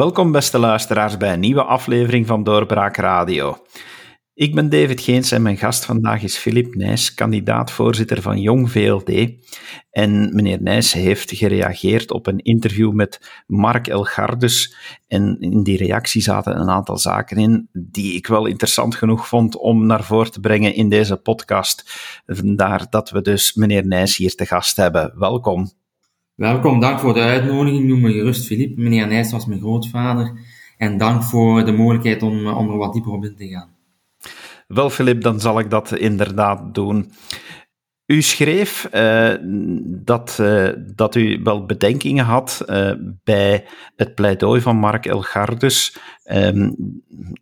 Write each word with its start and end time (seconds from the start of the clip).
Welkom, 0.00 0.32
beste 0.32 0.58
luisteraars, 0.58 1.16
bij 1.16 1.32
een 1.32 1.40
nieuwe 1.40 1.62
aflevering 1.62 2.26
van 2.26 2.42
Doorbraak 2.44 2.96
Radio. 2.96 3.56
Ik 4.34 4.54
ben 4.54 4.68
David 4.68 5.00
Geens 5.00 5.30
en 5.30 5.42
mijn 5.42 5.56
gast 5.56 5.84
vandaag 5.84 6.22
is 6.22 6.36
Filip 6.36 6.74
Nijs, 6.74 7.14
kandidaat-voorzitter 7.14 8.22
van 8.22 8.40
Jong 8.40 8.70
VLD. 8.70 9.30
En 9.90 10.34
meneer 10.34 10.62
Nijs 10.62 10.92
heeft 10.92 11.32
gereageerd 11.32 12.10
op 12.10 12.26
een 12.26 12.38
interview 12.38 12.92
met 12.92 13.42
Mark 13.46 13.86
Elgardus. 13.86 14.74
En 15.08 15.36
in 15.40 15.62
die 15.62 15.76
reactie 15.76 16.22
zaten 16.22 16.60
een 16.60 16.70
aantal 16.70 16.98
zaken 16.98 17.36
in 17.36 17.68
die 17.72 18.14
ik 18.14 18.26
wel 18.26 18.46
interessant 18.46 18.94
genoeg 18.94 19.28
vond 19.28 19.56
om 19.56 19.86
naar 19.86 20.04
voren 20.04 20.32
te 20.32 20.40
brengen 20.40 20.74
in 20.74 20.88
deze 20.88 21.16
podcast. 21.16 21.84
Vandaar 22.26 22.86
dat 22.90 23.10
we 23.10 23.20
dus 23.20 23.54
meneer 23.54 23.86
Nijs 23.86 24.16
hier 24.16 24.34
te 24.34 24.46
gast 24.46 24.76
hebben. 24.76 25.12
Welkom. 25.18 25.79
Welkom, 26.40 26.80
dank 26.80 27.00
voor 27.00 27.14
de 27.14 27.20
uitnodiging. 27.20 27.88
Noem 27.88 28.00
me 28.00 28.12
gerust 28.12 28.46
Filip. 28.46 28.76
Meneer 28.76 29.06
Nijs 29.06 29.32
was 29.32 29.46
mijn 29.46 29.60
grootvader. 29.60 30.32
En 30.76 30.98
dank 30.98 31.22
voor 31.22 31.64
de 31.64 31.72
mogelijkheid 31.72 32.22
om, 32.22 32.46
om 32.46 32.70
er 32.70 32.76
wat 32.76 32.92
dieper 32.92 33.12
op 33.12 33.24
in 33.24 33.36
te 33.36 33.48
gaan. 33.48 33.68
Wel, 34.66 34.90
Filip, 34.90 35.22
dan 35.22 35.40
zal 35.40 35.58
ik 35.58 35.70
dat 35.70 35.96
inderdaad 35.96 36.74
doen. 36.74 37.12
U 38.10 38.22
schreef 38.22 38.88
uh, 38.94 39.34
dat, 40.04 40.38
uh, 40.40 40.68
dat 40.94 41.14
u 41.14 41.40
wel 41.42 41.66
bedenkingen 41.66 42.24
had 42.24 42.62
uh, 42.66 42.92
bij 43.24 43.64
het 43.96 44.14
pleidooi 44.14 44.60
van 44.60 44.76
Mark 44.76 45.06
Elgardus. 45.06 45.96
Um, 46.24 46.76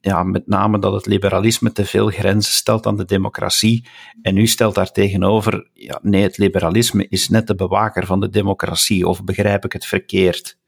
ja, 0.01 0.23
met 0.23 0.47
name 0.47 0.79
dat 0.79 0.93
het 0.93 1.07
liberalisme 1.07 1.73
te 1.73 1.85
veel 1.85 2.09
grenzen 2.09 2.53
stelt 2.53 2.87
aan 2.87 2.97
de 2.97 3.05
democratie. 3.05 3.89
En 4.23 4.37
u 4.37 4.47
stelt 4.47 4.75
daar 4.75 4.93
tegenover, 4.93 5.69
ja, 5.73 5.99
nee, 6.03 6.23
het 6.23 6.39
liberalisme 6.39 7.07
is 7.09 7.29
net 7.29 7.47
de 7.47 7.55
bewaker 7.55 8.07
van 8.07 8.21
de 8.21 8.31
democratie. 8.31 9.07
Of 9.07 9.25
begrijp 9.25 9.65
ik 9.65 9.73
het 9.73 9.87
verkeerd? 9.87 10.59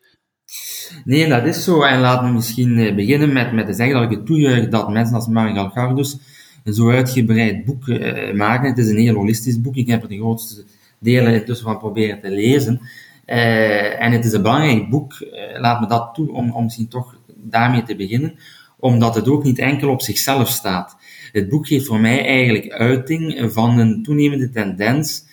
Nee, 1.05 1.28
dat 1.28 1.44
is 1.44 1.64
zo. 1.64 1.83
En 1.83 2.00
laten 2.00 2.27
we 2.27 2.33
misschien 2.33 2.94
beginnen 2.96 3.33
met, 3.33 3.52
met 3.52 3.67
te 3.67 3.72
zeggen 3.72 3.94
dat 3.94 4.11
ik 4.11 4.17
het 4.17 4.27
toejuich 4.27 4.69
dat 4.69 4.91
mensen 4.91 5.14
als 5.14 5.27
Mark 5.27 5.56
Elgardus 5.56 6.19
zo 6.64 6.91
uitgebreid 6.91 7.64
boek 7.64 7.86
uh, 7.86 8.33
maken. 8.33 8.69
Het 8.69 8.78
is 8.78 8.89
een 8.89 8.98
heel 8.98 9.14
holistisch 9.14 9.61
boek. 9.61 9.77
Ik 9.77 9.89
heb 9.89 10.03
er 10.03 10.08
de 10.08 10.16
grootste 10.16 10.64
delen 10.98 11.34
intussen 11.34 11.67
van 11.67 11.78
proberen 11.78 12.20
te 12.20 12.30
lezen. 12.30 12.80
Uh, 13.27 14.02
en 14.02 14.12
het 14.12 14.25
is 14.25 14.33
een 14.33 14.42
belangrijk 14.42 14.91
boek, 14.91 15.20
uh, 15.20 15.61
laat 15.61 15.80
me 15.80 15.86
dat 15.86 16.14
toe, 16.14 16.33
om, 16.33 16.50
om 16.50 16.64
misschien 16.64 16.89
toch 16.89 17.17
daarmee 17.36 17.83
te 17.83 17.97
beginnen, 17.97 18.34
omdat 18.78 19.14
het 19.14 19.28
ook 19.28 19.44
niet 19.44 19.58
enkel 19.58 19.89
op 19.89 20.02
zichzelf 20.02 20.48
staat. 20.48 20.97
Het 21.33 21.48
boek 21.48 21.67
geeft 21.67 21.86
voor 21.86 22.00
mij 22.00 22.25
eigenlijk 22.25 22.70
uiting 22.70 23.52
van 23.52 23.78
een 23.78 24.02
toenemende 24.02 24.50
tendens 24.50 25.24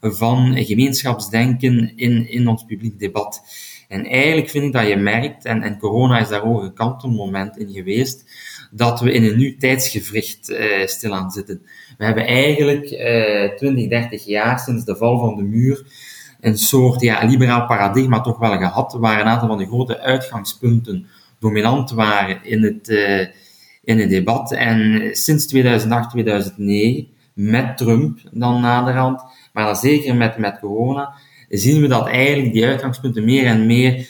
van 0.00 0.64
gemeenschapsdenken 0.64 1.92
in, 1.96 2.30
in 2.30 2.48
ons 2.48 2.64
publiek 2.64 2.98
debat. 2.98 3.42
En 3.88 4.04
eigenlijk 4.04 4.48
vind 4.48 4.64
ik 4.64 4.72
dat 4.72 4.88
je 4.88 4.96
merkt, 4.96 5.44
en, 5.44 5.62
en 5.62 5.78
corona 5.78 6.18
is 6.18 6.28
daar 6.28 6.44
ook 6.44 6.62
een 6.62 6.74
kantelmoment 6.74 7.58
in 7.58 7.72
geweest, 7.72 8.24
dat 8.70 9.00
we 9.00 9.12
in 9.12 9.24
een 9.24 9.36
nieuw 9.36 9.54
tijdsgevricht 9.58 10.50
uh, 10.50 10.86
stilaan 10.86 11.30
zitten. 11.30 11.62
We 11.98 12.04
hebben 12.04 12.26
eigenlijk 12.26 12.90
uh, 12.90 13.56
20, 13.56 13.88
30 13.88 14.24
jaar 14.24 14.58
sinds 14.58 14.84
de 14.84 14.96
val 14.96 15.18
van 15.18 15.36
de 15.36 15.42
muur 15.42 15.86
een 16.40 16.58
soort 16.58 17.00
ja, 17.00 17.24
liberaal 17.24 17.66
paradigma 17.66 18.20
toch 18.20 18.38
wel 18.38 18.58
gehad, 18.58 18.92
waar 18.92 19.20
een 19.20 19.26
aantal 19.26 19.48
van 19.48 19.58
de 19.58 19.66
grote 19.66 20.00
uitgangspunten 20.00 21.06
dominant 21.38 21.90
waren 21.90 22.44
in 22.44 22.62
het, 22.62 22.88
uh, 22.88 23.26
in 23.84 23.98
het 23.98 24.10
debat. 24.10 24.52
En 24.52 25.08
sinds 25.12 25.46
2008, 25.46 26.10
2009, 26.10 27.08
met 27.32 27.76
Trump 27.76 28.18
dan 28.30 28.60
naderhand, 28.60 29.22
maar 29.52 29.64
dan 29.64 29.76
zeker 29.76 30.14
met, 30.14 30.38
met 30.38 30.58
corona, 30.58 31.12
zien 31.48 31.80
we 31.80 31.88
dat 31.88 32.06
eigenlijk 32.06 32.52
die 32.52 32.66
uitgangspunten 32.66 33.24
meer 33.24 33.46
en 33.46 33.66
meer 33.66 34.08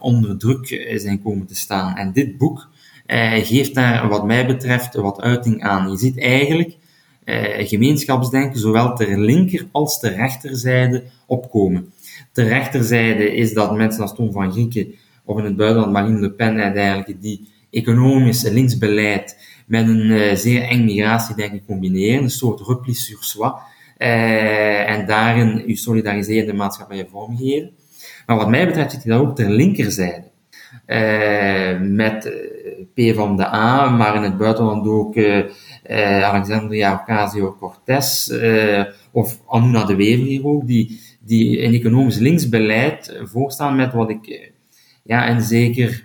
onder 0.00 0.38
druk 0.38 0.84
zijn 0.96 1.22
komen 1.22 1.46
te 1.46 1.54
staan. 1.54 1.96
En 1.96 2.12
dit 2.12 2.38
boek 2.38 2.68
uh, 3.06 3.32
geeft 3.32 3.74
daar 3.74 4.08
wat 4.08 4.26
mij 4.26 4.46
betreft 4.46 4.94
wat 4.94 5.20
uiting 5.20 5.62
aan. 5.62 5.90
Je 5.90 5.96
ziet 5.96 6.20
eigenlijk 6.20 6.76
uh, 7.24 7.68
gemeenschapsdenken 7.68 8.60
zowel 8.60 8.96
ter 8.96 9.18
linker 9.18 9.66
als 9.72 10.00
ter 10.00 10.14
rechterzijde 10.14 11.02
opkomen. 11.26 11.92
Ter 12.32 12.44
rechterzijde 12.44 13.34
is 13.34 13.52
dat 13.52 13.76
mensen 13.76 14.02
als 14.02 14.14
Tom 14.14 14.32
van 14.32 14.52
Grieken 14.52 14.94
of 15.24 15.38
in 15.38 15.44
het 15.44 15.56
buitenland 15.56 15.92
Marine 15.92 16.20
Le 16.20 16.30
Pen 16.30 16.58
eigenlijk 16.58 17.22
die 17.22 17.48
economische 17.70 18.52
linksbeleid 18.52 19.38
met 19.66 19.88
een 19.88 20.10
uh, 20.10 20.34
zeer 20.34 20.62
eng 20.62 20.84
migratiedenken 20.84 21.64
combineren, 21.66 22.22
een 22.22 22.30
soort 22.30 22.60
repli 22.60 22.94
sur 22.94 23.18
soi, 23.20 23.52
uh, 23.98 24.90
en 24.90 25.06
daarin 25.06 25.62
je 25.66 25.76
solidariserende 25.76 26.52
maatschappij 26.52 27.06
vormgeven. 27.10 27.70
Maar 28.26 28.36
wat 28.36 28.48
mij 28.48 28.66
betreft 28.66 28.90
zit 28.90 29.02
je 29.02 29.08
dat 29.08 29.20
ook 29.20 29.36
ter 29.36 29.50
linkerzijde. 29.50 30.32
Met 31.80 32.32
P 32.94 33.14
van 33.14 33.36
de 33.36 33.46
A, 33.46 33.88
maar 33.88 34.16
in 34.16 34.22
het 34.22 34.36
buitenland 34.36 34.86
ook 34.86 35.16
uh, 35.16 35.44
Alexandria 36.22 37.00
Ocasio-Cortez 37.02 38.30
of 39.12 39.40
Anuna 39.48 39.84
de 39.84 39.96
Wever 39.96 40.26
hier 40.26 40.46
ook, 40.46 40.66
die, 40.66 41.00
die 41.20 41.62
een 41.62 41.74
economisch 41.74 42.18
linksbeleid 42.18 43.20
voorstaan 43.22 43.76
met 43.76 43.92
wat 43.92 44.10
ik, 44.10 44.50
ja, 45.02 45.26
en 45.26 45.42
zeker 45.42 46.04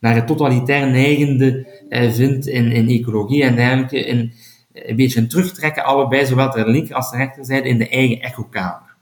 naar 0.00 0.14
het 0.14 0.26
totalitair 0.26 0.90
neigende 0.90 1.66
vind 1.90 2.46
in, 2.46 2.72
in 2.72 2.88
ecologie 2.88 3.42
en 3.42 3.56
dergelijke, 3.56 4.04
in, 4.04 4.32
een 4.72 4.96
beetje 4.96 5.20
een 5.20 5.28
terugtrekken, 5.28 5.84
allebei, 5.84 6.26
zowel 6.26 6.50
ter 6.50 6.70
linker 6.70 6.94
als 6.94 7.10
ter 7.10 7.18
rechterzijde, 7.18 7.68
in 7.68 7.78
de 7.78 7.88
eigen 7.88 8.20
echokamer. 8.20 8.94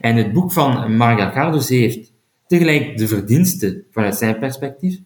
En 0.00 0.16
het 0.16 0.32
boek 0.32 0.52
van 0.52 0.96
Margaret 0.96 1.32
Gardus 1.32 1.68
heeft 1.68 2.12
tegelijk 2.46 2.98
de 2.98 3.08
verdiensten 3.08 3.84
vanuit 3.90 4.16
zijn 4.16 4.38
perspectief, 4.38 4.98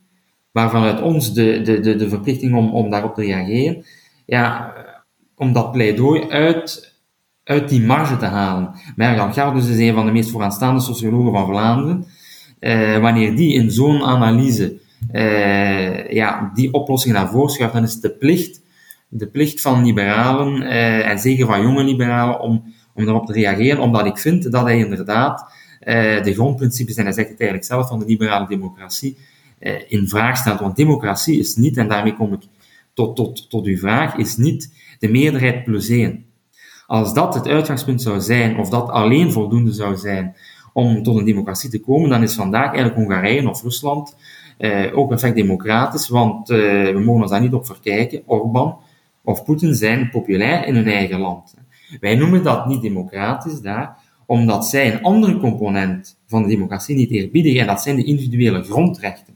maar 0.52 0.70
vanuit 0.70 1.02
ons 1.02 1.34
de, 1.34 1.62
de, 1.62 1.80
de, 1.80 1.96
de 1.96 2.08
verplichting 2.08 2.54
om, 2.54 2.74
om 2.74 2.90
daarop 2.90 3.14
te 3.14 3.22
reageren, 3.22 3.84
ja, 4.26 4.72
om 5.36 5.52
dat 5.52 5.72
pleidooi 5.72 6.28
uit, 6.28 6.94
uit 7.44 7.68
die 7.68 7.82
marge 7.82 8.16
te 8.16 8.24
halen. 8.24 8.70
Margaret 8.96 9.34
Gardus 9.34 9.68
is 9.68 9.78
een 9.78 9.94
van 9.94 10.06
de 10.06 10.12
meest 10.12 10.30
vooraanstaande 10.30 10.80
sociologen 10.80 11.32
van 11.32 11.46
Vlaanderen. 11.46 12.06
Uh, 12.60 12.98
wanneer 12.98 13.36
die 13.36 13.54
in 13.54 13.70
zo'n 13.70 14.02
analyse 14.02 14.78
uh, 15.12 16.10
ja, 16.10 16.50
die 16.54 16.72
oplossingen 16.72 17.16
naar 17.16 17.30
voren 17.30 17.50
schuift, 17.50 17.74
dan 17.74 17.82
is 17.82 18.00
de 18.00 18.10
plicht, 18.10 18.62
de 19.08 19.26
plicht 19.26 19.60
van 19.60 19.84
liberalen, 19.84 20.62
uh, 20.62 21.08
en 21.08 21.18
zeker 21.18 21.46
van 21.46 21.62
jonge 21.62 21.84
liberalen, 21.84 22.40
om, 22.40 22.74
om 22.94 23.04
daarop 23.04 23.26
te 23.26 23.32
reageren, 23.32 23.78
omdat 23.78 24.06
ik 24.06 24.18
vind 24.18 24.52
dat 24.52 24.64
hij 24.64 24.78
inderdaad 24.78 25.52
de 26.22 26.32
grondprincipes, 26.34 26.96
en 26.96 27.04
hij 27.04 27.12
zegt 27.12 27.28
het 27.28 27.40
eigenlijk 27.40 27.70
zelf, 27.70 27.88
van 27.88 27.98
de 27.98 28.04
liberale 28.04 28.46
democratie 28.46 29.16
in 29.88 30.08
vraag 30.08 30.36
stelt. 30.36 30.60
Want 30.60 30.76
democratie 30.76 31.38
is 31.38 31.56
niet, 31.56 31.76
en 31.76 31.88
daarmee 31.88 32.14
kom 32.14 32.32
ik 32.32 32.42
tot, 32.94 33.16
tot, 33.16 33.50
tot 33.50 33.66
uw 33.66 33.76
vraag, 33.76 34.16
is 34.16 34.36
niet 34.36 34.74
de 34.98 35.08
meerderheid 35.08 35.64
plus 35.64 35.88
één. 35.88 36.24
Als 36.86 37.14
dat 37.14 37.34
het 37.34 37.48
uitgangspunt 37.48 38.02
zou 38.02 38.20
zijn, 38.20 38.58
of 38.58 38.68
dat 38.68 38.88
alleen 38.88 39.32
voldoende 39.32 39.72
zou 39.72 39.96
zijn 39.96 40.36
om 40.72 41.02
tot 41.02 41.16
een 41.18 41.24
democratie 41.24 41.70
te 41.70 41.80
komen, 41.80 42.10
dan 42.10 42.22
is 42.22 42.34
vandaag 42.34 42.66
eigenlijk 42.66 42.94
Hongarije 42.94 43.48
of 43.48 43.62
Rusland 43.62 44.16
uh, 44.58 44.98
ook 44.98 45.08
perfect 45.08 45.34
democratisch, 45.34 46.08
want 46.08 46.48
we 46.48 47.02
mogen 47.04 47.22
ons 47.22 47.30
daar 47.30 47.40
niet 47.40 47.52
op 47.52 47.66
verkijken. 47.66 48.22
Orbán 48.26 48.76
of 49.24 49.44
Poetin 49.44 49.74
zijn 49.74 50.10
populair 50.10 50.66
in 50.66 50.74
hun 50.74 50.86
eigen 50.86 51.18
land. 51.18 51.54
Wij 52.00 52.14
noemen 52.14 52.42
dat 52.42 52.66
niet 52.66 52.82
democratisch 52.82 53.60
daar, 53.60 53.96
omdat 54.26 54.66
zij 54.66 54.92
een 54.92 55.02
andere 55.02 55.38
component 55.38 56.18
van 56.26 56.42
de 56.42 56.48
democratie 56.48 56.96
niet 56.96 57.10
eerbiedigen, 57.10 57.60
en 57.60 57.66
dat 57.66 57.82
zijn 57.82 57.96
de 57.96 58.04
individuele 58.04 58.62
grondrechten. 58.62 59.34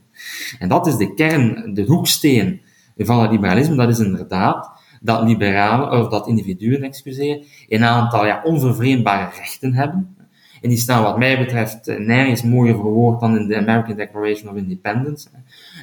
En 0.59 0.69
dat 0.69 0.87
is 0.87 0.95
de 0.95 1.13
kern, 1.13 1.73
de 1.73 1.83
hoeksteen 1.83 2.61
van 2.97 3.21
het 3.21 3.31
liberalisme, 3.31 3.75
dat 3.75 3.89
is 3.89 3.99
inderdaad 3.99 4.71
dat 5.01 5.23
liberalen, 5.23 5.91
of 5.91 6.07
dat 6.07 6.27
individuen, 6.27 6.83
excuseer, 6.83 7.45
een 7.67 7.83
aantal 7.83 8.25
ja, 8.25 8.41
onvervreemdbare 8.43 9.29
rechten 9.37 9.73
hebben. 9.73 10.15
En 10.61 10.69
die 10.69 10.77
staan 10.79 11.03
wat 11.03 11.17
mij 11.17 11.37
betreft 11.37 11.97
nergens 11.97 12.43
mooier 12.43 12.75
verwoord 12.75 13.19
dan 13.19 13.37
in 13.37 13.47
de 13.47 13.57
American 13.57 13.95
Declaration 13.95 14.49
of 14.49 14.55
Independence. 14.55 15.27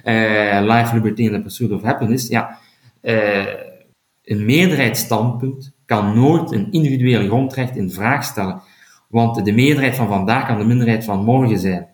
Uh, 0.05 0.61
life, 0.61 0.95
liberty 0.95 1.25
and 1.25 1.33
the 1.35 1.41
pursuit 1.41 1.73
of 1.73 1.83
happiness. 1.83 2.29
Ja, 2.29 2.59
uh, 3.03 3.47
een 4.25 4.45
meerderheidsstandpunt 4.45 5.75
kan 5.87 6.15
nooit 6.15 6.53
een 6.53 6.73
individueel 6.73 7.27
grondrecht 7.27 7.77
in 7.77 7.91
vraag 7.91 8.25
stellen. 8.25 8.63
Want 9.09 9.45
de 9.45 9.53
meerderheid 9.53 9.97
van 9.97 10.09
vandaag 10.09 10.47
kan 10.47 10.59
de 10.59 10.65
minderheid 10.65 11.05
van 11.05 11.25
morgen 11.25 11.59
zijn. 11.59 11.87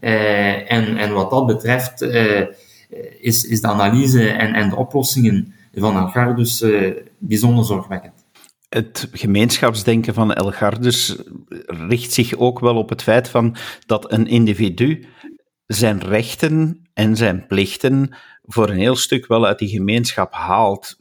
Uh, 0.00 0.72
en, 0.72 0.96
en 0.96 1.12
wat 1.12 1.30
dat 1.30 1.46
betreft 1.46 2.02
uh, 2.02 2.46
is, 3.20 3.44
is 3.44 3.60
de 3.60 3.68
analyse 3.68 4.28
en, 4.28 4.54
en 4.54 4.68
de 4.68 4.76
oplossingen 4.76 5.54
van 5.74 5.96
Elgardus 5.96 6.62
uh, 6.62 6.96
bijzonder 7.18 7.64
zorgwekkend. 7.64 8.24
Het 8.68 9.08
gemeenschapsdenken 9.12 10.14
van 10.14 10.32
Elgardus 10.32 11.16
richt 11.66 12.12
zich 12.12 12.36
ook 12.36 12.60
wel 12.60 12.76
op 12.76 12.88
het 12.88 13.02
feit 13.02 13.28
van 13.28 13.56
dat 13.86 14.12
een 14.12 14.26
individu 14.26 15.06
zijn 15.66 16.00
rechten 16.00 16.88
en 16.92 17.16
zijn 17.16 17.46
plichten 17.46 18.16
voor 18.42 18.68
een 18.68 18.78
heel 18.78 18.96
stuk 18.96 19.26
wel 19.26 19.46
uit 19.46 19.58
die 19.58 19.68
gemeenschap 19.68 20.32
haalt. 20.32 20.96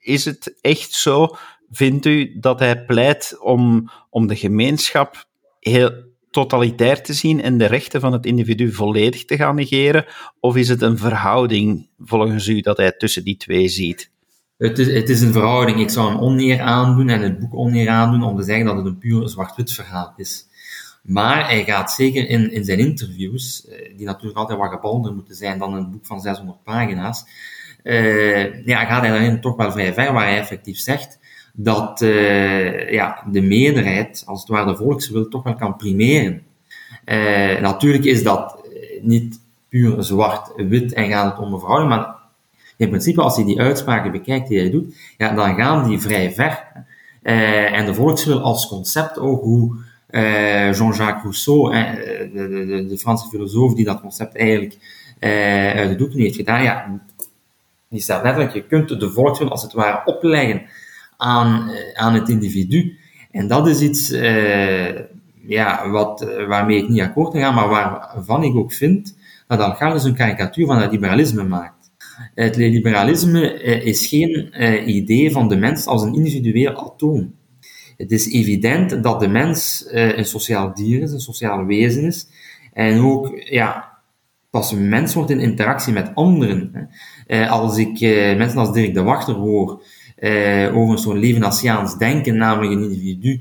Is 0.00 0.24
het 0.24 0.58
echt 0.60 0.92
zo 0.92 1.36
vindt 1.70 2.06
u 2.06 2.38
dat 2.38 2.58
hij 2.58 2.84
pleit 2.84 3.36
om, 3.40 3.90
om 4.10 4.26
de 4.26 4.36
gemeenschap 4.36 5.24
heel 5.60 5.92
totalitair 6.36 7.02
te 7.02 7.12
zien 7.12 7.42
en 7.42 7.58
de 7.58 7.66
rechten 7.66 8.00
van 8.00 8.12
het 8.12 8.26
individu 8.26 8.72
volledig 8.72 9.24
te 9.24 9.36
gaan 9.36 9.54
negeren? 9.54 10.04
Of 10.40 10.56
is 10.56 10.68
het 10.68 10.82
een 10.82 10.98
verhouding, 10.98 11.88
volgens 11.98 12.46
u, 12.46 12.60
dat 12.60 12.76
hij 12.76 12.92
tussen 12.92 13.24
die 13.24 13.36
twee 13.36 13.68
ziet? 13.68 14.10
Het 14.56 14.78
is, 14.78 14.86
het 14.86 15.08
is 15.08 15.20
een 15.20 15.32
verhouding. 15.32 15.80
Ik 15.80 15.90
zou 15.90 16.08
hem 16.08 16.20
oneer 16.20 16.60
aandoen 16.60 17.08
en 17.08 17.20
het 17.20 17.38
boek 17.38 17.54
oneer 17.54 17.88
aandoen 17.88 18.22
om 18.22 18.36
te 18.36 18.42
zeggen 18.42 18.66
dat 18.66 18.76
het 18.76 18.86
een 18.86 18.98
puur 18.98 19.28
zwart-wit 19.28 19.72
verhaal 19.72 20.12
is. 20.16 20.46
Maar 21.02 21.46
hij 21.48 21.64
gaat 21.64 21.92
zeker 21.92 22.28
in, 22.28 22.52
in 22.52 22.64
zijn 22.64 22.78
interviews, 22.78 23.66
eh, 23.68 23.96
die 23.96 24.06
natuurlijk 24.06 24.38
altijd 24.38 24.58
wat 24.58 24.70
gebalder 24.70 25.14
moeten 25.14 25.34
zijn 25.34 25.58
dan 25.58 25.74
een 25.74 25.90
boek 25.90 26.06
van 26.06 26.20
600 26.20 26.62
pagina's, 26.62 27.24
uh, 27.82 28.66
ja, 28.66 28.84
gaat 28.84 29.00
hij 29.00 29.10
daarin 29.10 29.40
toch 29.40 29.56
wel 29.56 29.72
vrij 29.72 29.94
ver, 29.94 30.12
waar 30.12 30.26
hij 30.26 30.38
effectief 30.38 30.78
zegt 30.78 31.18
dat 31.58 32.00
uh, 32.00 32.90
ja, 32.90 33.22
de 33.30 33.40
meerderheid, 33.40 34.22
als 34.26 34.40
het 34.40 34.48
ware 34.48 34.70
de 34.70 34.76
volkswil, 34.76 35.28
toch 35.28 35.42
wel 35.42 35.54
kan 35.54 35.76
primeren. 35.76 36.42
Uh, 37.04 37.60
natuurlijk 37.60 38.04
is 38.04 38.22
dat 38.22 38.56
niet 39.02 39.40
puur 39.68 40.02
zwart-wit 40.02 40.92
en 40.92 41.10
gaat 41.10 41.32
het 41.32 41.46
om 41.46 41.52
een 41.52 41.88
maar 41.88 42.14
in 42.76 42.88
principe, 42.88 43.22
als 43.22 43.36
je 43.36 43.44
die 43.44 43.60
uitspraken 43.60 44.12
bekijkt 44.12 44.48
die 44.48 44.58
hij 44.58 44.70
doet, 44.70 44.96
ja, 45.16 45.34
dan 45.34 45.54
gaan 45.54 45.88
die 45.88 46.00
vrij 46.00 46.32
ver. 46.32 46.84
En 47.72 47.86
de 47.86 47.94
volkswil 47.94 48.40
als 48.40 48.68
concept 48.68 49.18
ook, 49.18 49.42
hoe 49.42 49.76
Jean-Jacques 50.72 51.22
Rousseau, 51.22 51.72
de, 52.32 52.48
de, 52.66 52.86
de, 52.88 52.98
Franse 52.98 53.28
filosoof 53.28 53.74
die 53.74 53.84
dat 53.84 54.00
concept 54.00 54.36
eigenlijk 54.36 54.76
uit 55.74 55.88
de 55.88 55.96
doeken 55.96 56.18
heeft 56.18 56.36
gedaan, 56.36 56.62
ja, 56.62 57.00
die 57.88 58.00
staat 58.00 58.22
letterlijk, 58.22 58.54
je 58.54 58.66
kunt 58.66 59.00
de 59.00 59.10
volkswil 59.10 59.50
als 59.50 59.62
het 59.62 59.72
ware 59.72 60.02
opleggen 60.04 60.62
aan, 61.16 61.70
aan 61.94 62.14
het 62.14 62.28
individu. 62.28 62.98
En 63.30 63.48
dat 63.48 63.68
is 63.68 63.80
iets 63.80 64.10
ja, 65.46 65.88
wat, 65.90 66.26
waarmee 66.48 66.82
ik 66.82 66.88
niet 66.88 67.00
akkoord 67.00 67.38
ga, 67.38 67.50
maar 67.50 67.68
waarvan 67.68 68.42
ik 68.42 68.54
ook 68.54 68.72
vind 68.72 69.16
dat 69.46 69.60
Algarve 69.60 70.08
een 70.08 70.14
karikatuur 70.14 70.66
van 70.66 70.78
het 70.78 70.90
liberalisme 70.90 71.44
maakt. 71.44 71.90
Het 72.34 72.56
liberalisme 72.56 73.52
eh, 73.52 73.86
is 73.86 74.06
geen 74.06 74.52
eh, 74.52 74.86
idee 74.86 75.30
van 75.30 75.48
de 75.48 75.56
mens 75.56 75.86
als 75.86 76.02
een 76.02 76.14
individueel 76.14 76.90
atoom. 76.90 77.34
Het 77.96 78.10
is 78.10 78.32
evident 78.32 79.02
dat 79.02 79.20
de 79.20 79.28
mens 79.28 79.86
eh, 79.86 80.16
een 80.16 80.24
sociaal 80.24 80.74
dier 80.74 81.02
is, 81.02 81.12
een 81.12 81.20
sociaal 81.20 81.64
wezen 81.64 82.04
is, 82.04 82.26
en 82.72 83.00
ook, 83.00 83.40
ja, 83.44 83.98
pas 84.50 84.72
een 84.72 84.88
mens 84.88 85.14
wordt 85.14 85.30
in 85.30 85.40
interactie 85.40 85.92
met 85.92 86.14
anderen. 86.14 86.90
Als 87.48 87.78
ik 87.78 88.00
mensen 88.36 88.58
als 88.58 88.72
Dirk 88.72 88.94
de 88.94 89.02
Wachter 89.02 89.34
hoor 89.34 89.82
over 90.74 90.98
zo'n 90.98 91.18
levenasiaans 91.18 91.98
denken, 91.98 92.36
namelijk 92.36 92.72
een 92.72 92.82
individu 92.82 93.40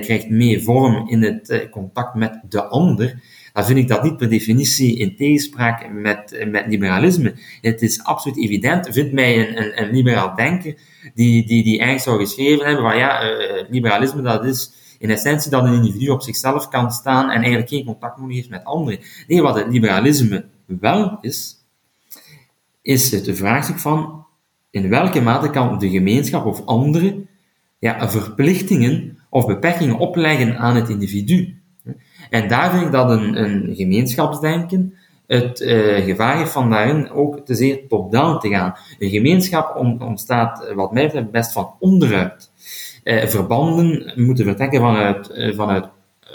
krijgt 0.00 0.28
meer 0.28 0.62
vorm 0.62 1.08
in 1.08 1.22
het 1.22 1.68
contact 1.70 2.14
met 2.14 2.40
de 2.48 2.64
ander, 2.64 3.20
dan 3.52 3.64
vind 3.64 3.78
ik 3.78 3.88
dat 3.88 4.02
niet 4.02 4.16
per 4.16 4.28
definitie 4.28 4.96
in 4.96 5.16
tegenspraak 5.16 5.92
met, 5.92 6.46
met 6.50 6.66
liberalisme. 6.66 7.34
Het 7.60 7.82
is 7.82 8.02
absoluut 8.04 8.38
evident, 8.38 8.88
vindt 8.90 9.12
mij 9.12 9.48
een, 9.48 9.62
een, 9.62 9.82
een 9.82 9.90
liberaal 9.90 10.34
denker, 10.34 10.74
die, 11.14 11.46
die, 11.46 11.64
die 11.64 11.78
eigenlijk 11.78 12.02
zou 12.02 12.18
geschreven 12.18 12.66
hebben 12.66 12.84
van 12.84 12.96
ja, 12.96 13.30
uh, 13.30 13.64
liberalisme 13.70 14.22
dat 14.22 14.44
is 14.44 14.72
in 14.98 15.10
essentie 15.10 15.50
dat 15.50 15.64
een 15.64 15.74
individu 15.74 16.08
op 16.08 16.22
zichzelf 16.22 16.68
kan 16.68 16.90
staan 16.90 17.30
en 17.30 17.38
eigenlijk 17.38 17.68
geen 17.68 17.84
contact 17.84 18.18
nodig 18.18 18.36
heeft 18.36 18.50
met 18.50 18.64
anderen. 18.64 19.00
Nee, 19.26 19.42
wat 19.42 19.54
het 19.54 19.68
liberalisme 19.68 20.44
wel 20.66 21.18
is, 21.20 21.56
is 22.82 23.10
het 23.10 23.30
vraagstuk 23.32 23.78
van 23.78 24.19
in 24.70 24.88
welke 24.88 25.20
mate 25.20 25.50
kan 25.50 25.78
de 25.78 25.90
gemeenschap 25.90 26.46
of 26.46 26.66
anderen 26.66 27.28
ja, 27.78 28.10
verplichtingen 28.10 29.18
of 29.28 29.46
beperkingen 29.46 29.98
opleggen 29.98 30.58
aan 30.58 30.76
het 30.76 30.88
individu. 30.88 31.60
En 32.30 32.48
daar 32.48 32.70
vind 32.70 32.82
ik 32.82 32.92
dat 32.92 33.10
een, 33.10 33.42
een 33.42 33.74
gemeenschapsdenken 33.74 34.94
het 35.26 35.60
uh, 35.60 36.04
gevaar 36.04 36.36
heeft 36.36 36.52
van 36.52 36.70
daarin 36.70 37.10
ook 37.10 37.46
te 37.46 37.54
zeer 37.54 37.88
top-down 37.88 38.38
te 38.38 38.48
gaan. 38.48 38.74
Een 38.98 39.10
gemeenschap 39.10 39.76
ontstaat, 40.00 40.72
wat 40.74 40.92
mij 40.92 41.04
betreft, 41.04 41.30
best 41.30 41.52
van 41.52 41.74
onderuit. 41.78 42.50
Uh, 43.04 43.24
verbanden 43.24 44.12
moeten 44.16 44.44
vertrekken 44.44 44.80
vanuit, 44.80 45.30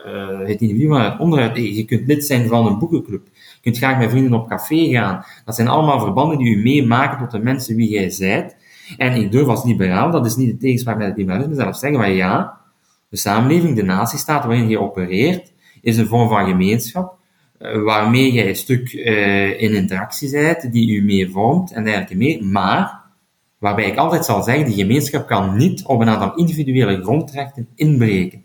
uh, 0.06 0.48
het 0.48 0.62
individu, 0.62 1.18
onderuit. 1.18 1.58
Je 1.58 1.86
kunt 1.86 2.08
lid 2.08 2.26
zijn 2.26 2.48
van 2.48 2.66
een 2.66 2.80
boekenclub. 2.80 3.28
Je 3.34 3.60
kunt 3.62 3.78
graag 3.78 3.98
met 3.98 4.10
vrienden 4.10 4.34
op 4.34 4.48
café 4.48 4.88
gaan. 4.88 5.26
Dat 5.46 5.56
zijn 5.56 5.68
allemaal 5.68 6.00
verbanden 6.00 6.38
die 6.38 6.56
u 6.56 6.62
meemaken 6.62 7.18
tot 7.18 7.32
de 7.32 7.40
mensen 7.40 7.76
wie 7.76 7.90
jij 7.90 8.10
zijt. 8.10 8.56
En 8.98 9.14
ik 9.14 9.32
durf 9.32 9.48
als 9.48 9.64
liberaal, 9.64 10.12
dat 10.12 10.26
is 10.26 10.36
niet 10.36 10.52
de 10.52 10.58
tegenspraak 10.58 10.98
met 10.98 11.08
het 11.08 11.18
liberalisme, 11.18 11.56
zelf 11.56 11.78
zeggen 11.78 12.00
van 12.00 12.12
ja, 12.12 12.58
de 13.10 13.18
samenleving, 13.18 13.76
de 13.76 13.84
natiestaat 13.84 14.46
waarin 14.46 14.70
je 14.70 14.80
opereert, 14.80 15.54
is 15.82 15.98
een 15.98 16.08
vorm 16.08 16.30
van 16.30 16.46
gemeenschap, 16.46 17.18
uh, 17.60 17.84
waarmee 17.84 18.32
jij 18.32 18.50
een 18.50 18.56
stuk 18.56 18.94
uh, 18.94 19.62
in 19.62 19.74
interactie 19.74 20.32
bent, 20.32 20.72
die 20.72 20.96
u 20.96 21.04
mee 21.04 21.30
vormt 21.30 21.72
en 21.72 21.84
dergelijke 21.84 22.16
meer, 22.16 22.46
maar 22.46 23.02
waarbij 23.58 23.86
ik 23.86 23.98
altijd 23.98 24.26
zal 24.26 24.44
zeggen, 24.44 24.66
die 24.66 24.76
gemeenschap 24.76 25.28
kan 25.28 25.58
niet 25.58 25.86
op 25.86 26.02
een 26.02 26.10
aantal 26.10 26.36
individuele 26.36 27.04
grondrechten 27.04 27.68
inbreken. 27.76 28.44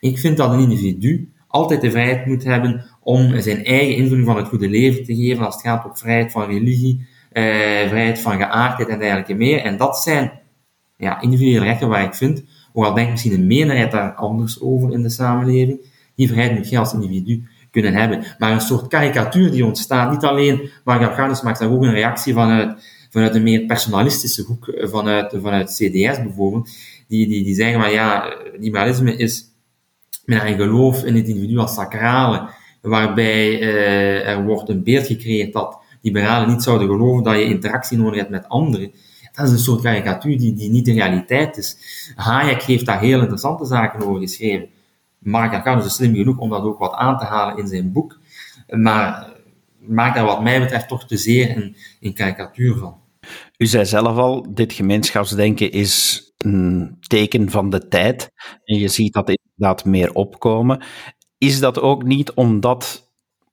Ik 0.00 0.18
vind 0.18 0.36
dat 0.36 0.52
een 0.52 0.60
individu 0.60 1.32
altijd 1.48 1.80
de 1.80 1.90
vrijheid 1.90 2.26
moet 2.26 2.44
hebben 2.44 2.84
om 3.00 3.40
zijn 3.40 3.64
eigen 3.64 3.96
invulling 3.96 4.26
van 4.26 4.36
het 4.36 4.48
goede 4.48 4.68
leven 4.68 5.04
te 5.04 5.14
geven 5.14 5.44
als 5.44 5.54
het 5.54 5.62
gaat 5.64 5.84
om 5.84 5.96
vrijheid 5.96 6.32
van 6.32 6.46
religie, 6.46 6.98
uh, 6.98 7.42
vrijheid 7.88 8.20
van 8.20 8.36
geaardheid 8.36 8.88
en 8.88 8.98
dergelijke 8.98 9.34
meer. 9.34 9.60
En 9.60 9.76
dat 9.76 9.96
zijn 9.96 10.32
ja, 10.96 11.20
individuele 11.20 11.64
rechten 11.64 11.88
waar 11.88 12.04
ik 12.04 12.14
vind, 12.14 12.44
hoewel 12.72 12.94
denk 12.94 13.06
ik 13.06 13.12
misschien 13.12 13.32
een 13.32 13.46
meerderheid 13.46 13.90
daar 13.90 14.14
anders 14.14 14.60
over 14.60 14.92
in 14.92 15.02
de 15.02 15.10
samenleving, 15.10 15.80
die 16.14 16.28
vrijheid 16.28 16.56
moet 16.56 16.68
je 16.68 16.78
als 16.78 16.92
individu 16.92 17.44
kunnen 17.70 17.94
hebben. 17.94 18.24
Maar 18.38 18.52
een 18.52 18.60
soort 18.60 18.88
karikatuur 18.88 19.50
die 19.50 19.64
ontstaat, 19.64 20.10
niet 20.10 20.24
alleen, 20.24 20.70
maar 20.84 21.00
Garganis 21.00 21.42
maakt 21.42 21.58
daar 21.58 21.70
ook 21.70 21.82
een 21.82 21.92
reactie 21.92 22.34
vanuit, 22.34 23.06
vanuit 23.10 23.34
een 23.34 23.42
meer 23.42 23.66
personalistische 23.66 24.42
hoek, 24.42 24.68
eh, 24.68 24.88
vanuit, 24.88 25.34
vanuit 25.42 25.68
CDS 25.68 26.22
bijvoorbeeld, 26.22 26.70
die, 27.08 27.28
die, 27.28 27.44
die 27.44 27.54
zeggen 27.54 27.80
van 27.80 27.90
ja, 27.90 28.34
liberalisme 28.58 29.16
is 29.16 29.49
met 30.30 30.42
een 30.42 30.56
geloof 30.56 31.04
in 31.04 31.14
het 31.14 31.28
individu 31.28 31.58
als 31.58 31.74
sacrale, 31.74 32.48
waarbij 32.80 33.60
uh, 33.60 34.28
er 34.28 34.44
wordt 34.44 34.68
een 34.68 34.82
beeld 34.82 35.06
gecreëerd 35.06 35.52
dat 35.52 35.78
liberalen 36.02 36.48
niet 36.48 36.62
zouden 36.62 36.88
geloven 36.88 37.24
dat 37.24 37.34
je 37.34 37.44
interactie 37.44 37.98
nodig 37.98 38.18
hebt 38.18 38.30
met 38.30 38.48
anderen. 38.48 38.92
Dat 39.32 39.46
is 39.46 39.52
een 39.52 39.58
soort 39.58 39.82
karikatuur 39.82 40.38
die, 40.38 40.54
die 40.54 40.70
niet 40.70 40.84
de 40.84 40.92
realiteit 40.92 41.56
is. 41.56 41.76
Hayek 42.14 42.62
heeft 42.62 42.86
daar 42.86 43.00
heel 43.00 43.20
interessante 43.20 43.64
zaken 43.64 44.06
over 44.06 44.20
geschreven. 44.20 44.68
Mark 45.18 45.52
Arcanus 45.52 45.84
is 45.84 45.94
slim 45.94 46.14
genoeg 46.14 46.38
om 46.38 46.50
dat 46.50 46.62
ook 46.62 46.78
wat 46.78 46.92
aan 46.92 47.18
te 47.18 47.24
halen 47.24 47.58
in 47.58 47.66
zijn 47.66 47.92
boek, 47.92 48.18
maar 48.68 49.32
maakt 49.78 50.14
daar 50.14 50.24
wat 50.24 50.42
mij 50.42 50.60
betreft 50.60 50.88
toch 50.88 51.06
te 51.06 51.16
zeer 51.16 51.56
een, 51.56 51.76
een 52.00 52.14
karikatuur 52.14 52.76
van. 52.76 52.96
U 53.58 53.66
zei 53.66 53.86
zelf 53.86 54.16
al, 54.16 54.46
dit 54.48 54.72
gemeenschapsdenken 54.72 55.72
is 55.72 56.24
een 56.44 56.96
teken 57.00 57.50
van 57.50 57.70
de 57.70 57.88
tijd. 57.88 58.30
En 58.64 58.78
je 58.78 58.88
ziet 58.88 59.12
dat 59.12 59.28
inderdaad 59.28 59.84
meer 59.84 60.12
opkomen. 60.12 60.82
Is 61.38 61.60
dat 61.60 61.80
ook 61.80 62.02
niet 62.02 62.32
omdat 62.32 63.09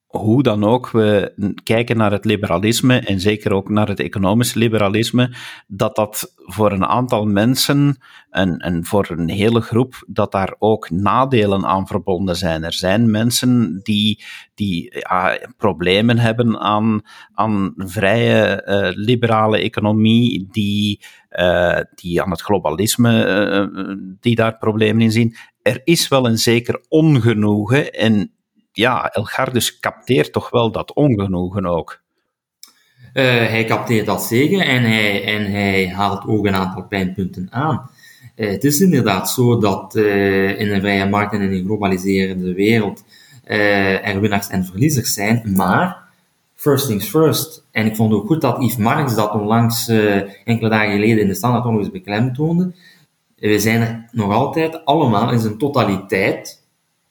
hoe 0.08 0.44
dan 0.44 0.64
ook 0.64 0.90
we 0.90 1.34
kijken 1.64 1.98
naar 1.98 2.12
het 2.12 2.26
liberalisme 2.26 3.00
en 3.00 3.20
zeker 3.20 3.54
ook 3.54 3.70
naar 3.70 3.88
het 3.88 4.00
economische 4.00 4.60
liberalisme, 4.60 5.36
dat 5.68 5.96
dat 5.96 6.34
voor 6.36 6.72
een 6.72 6.86
aantal 6.86 7.26
mensen 7.26 7.98
en, 8.30 8.58
en 8.58 8.86
voor 8.86 9.10
een 9.10 9.30
hele 9.30 9.62
groep, 9.62 10.04
dat 10.08 10.32
daar 10.32 10.56
ook 10.60 10.90
nadelen 10.90 11.66
aan 11.66 11.88
verbonden 11.88 12.36
zijn. 12.36 12.64
Er 12.64 12.74
zijn 12.74 13.12
mensen 13.12 13.80
die, 13.84 14.24
die 14.56 14.96
ja, 15.00 15.40
problemen 15.58 16.18
hebben 16.18 16.60
aan, 16.60 17.02
aan 17.34 17.74
vrije 17.78 18.64
uh, 18.68 19.04
liberale 19.06 19.58
economie, 19.58 20.48
die, 20.52 21.02
uh, 21.32 21.80
die 21.96 22.22
aan 22.22 22.32
het 22.32 22.42
globalisme, 22.42 23.28
uh, 23.28 23.96
die 24.20 24.36
daar 24.36 24.58
problemen 24.58 25.02
in 25.02 25.12
zien. 25.12 25.36
Er 25.62 25.82
is 25.84 26.08
wel 26.08 26.28
een 26.28 26.38
zeker 26.38 26.86
ongenoegen 26.90 27.92
en 27.92 28.32
ja, 28.77 29.10
Elgardus 29.10 29.79
capteert 29.79 30.31
toch 30.31 30.50
wel 30.50 30.72
dat 30.72 30.93
ongenoegen 30.93 31.65
ook. 31.65 32.01
Uh, 33.13 33.24
hij 33.24 33.65
capteert 33.65 34.05
dat 34.05 34.24
zeker 34.24 34.62
en 34.62 34.84
hij, 34.84 35.24
en 35.24 35.51
hij 35.51 35.89
haalt 35.89 36.27
ook 36.27 36.46
een 36.46 36.55
aantal 36.55 36.84
pijnpunten 36.84 37.48
aan. 37.51 37.89
Uh, 38.36 38.50
het 38.50 38.63
is 38.63 38.81
inderdaad 38.81 39.29
zo 39.29 39.60
dat 39.60 39.96
uh, 39.96 40.60
in 40.60 40.72
een 40.72 40.81
vrije 40.81 41.10
markt 41.10 41.34
en 41.34 41.41
in 41.41 41.51
een 41.51 41.65
globaliserende 41.65 42.53
wereld 42.53 43.03
er 43.43 44.19
winnaars 44.19 44.48
en 44.48 44.65
verliezers 44.65 45.13
zijn, 45.13 45.53
maar 45.55 45.98
first 46.55 46.88
things 46.88 47.10
first. 47.10 47.65
En 47.72 47.86
ik 47.86 47.96
vond 47.96 48.13
ook 48.13 48.27
goed 48.27 48.41
dat 48.41 48.62
Yves 48.62 48.77
Marx 48.77 49.15
dat 49.15 49.34
onlangs 49.34 49.88
enkele 50.43 50.69
dagen 50.69 50.91
geleden 50.91 51.19
in 51.19 51.27
de 51.27 51.36
standaard 51.36 51.63
nog 51.63 51.77
eens 51.77 51.91
beklemtoonde. 51.91 52.74
We 53.36 53.60
zijn 53.60 53.81
er 53.81 54.10
nog 54.12 54.31
altijd 54.31 54.86
allemaal 54.86 55.31
in 55.31 55.39
zijn 55.39 55.57
totaliteit 55.57 56.65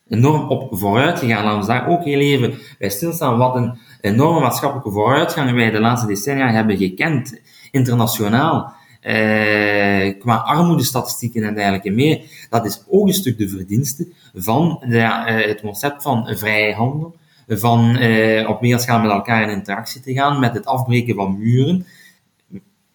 enorm 0.09 0.49
op 0.49 0.79
vooruit 0.79 1.19
gegaan. 1.19 1.45
Laten 1.45 1.61
we 1.61 1.67
daar 1.67 1.89
ook 1.89 2.05
heel 2.05 2.21
even 2.21 2.55
bij 2.79 2.89
stilstaan 2.89 3.39
wat 3.39 3.57
een 3.57 3.79
enorme 4.01 4.41
maatschappelijke 4.41 4.91
vooruitgang 4.91 5.53
wij 5.53 5.71
de 5.71 5.81
laatste 5.81 6.07
decennia 6.07 6.51
hebben 6.51 6.77
gekend, 6.77 7.41
internationaal. 7.71 8.75
uh, 9.07 10.19
qua 10.19 10.35
armoedestatistieken 10.37 11.45
en 11.45 11.55
dergelijke 11.55 11.91
meer, 11.91 12.21
dat 12.51 12.65
is 12.65 12.85
ook 12.89 13.07
een 13.07 13.15
stuk 13.15 13.39
de 13.39 13.49
verdienste 13.49 14.09
van 14.35 14.85
de, 14.89 14.97
uh, 14.97 15.25
het 15.25 15.61
concept 15.61 16.03
van 16.03 16.27
vrije 16.37 16.75
handel, 16.75 17.15
van 17.49 17.97
uh, 17.97 18.49
op 18.49 18.61
wereldschaal 18.61 19.01
met 19.01 19.11
elkaar 19.11 19.43
in 19.43 19.49
interactie 19.49 20.01
te 20.01 20.13
gaan, 20.13 20.41
met 20.41 20.55
het 20.55 20.67
afbreken 20.67 21.15
van 21.15 21.39
muren. 21.39 21.87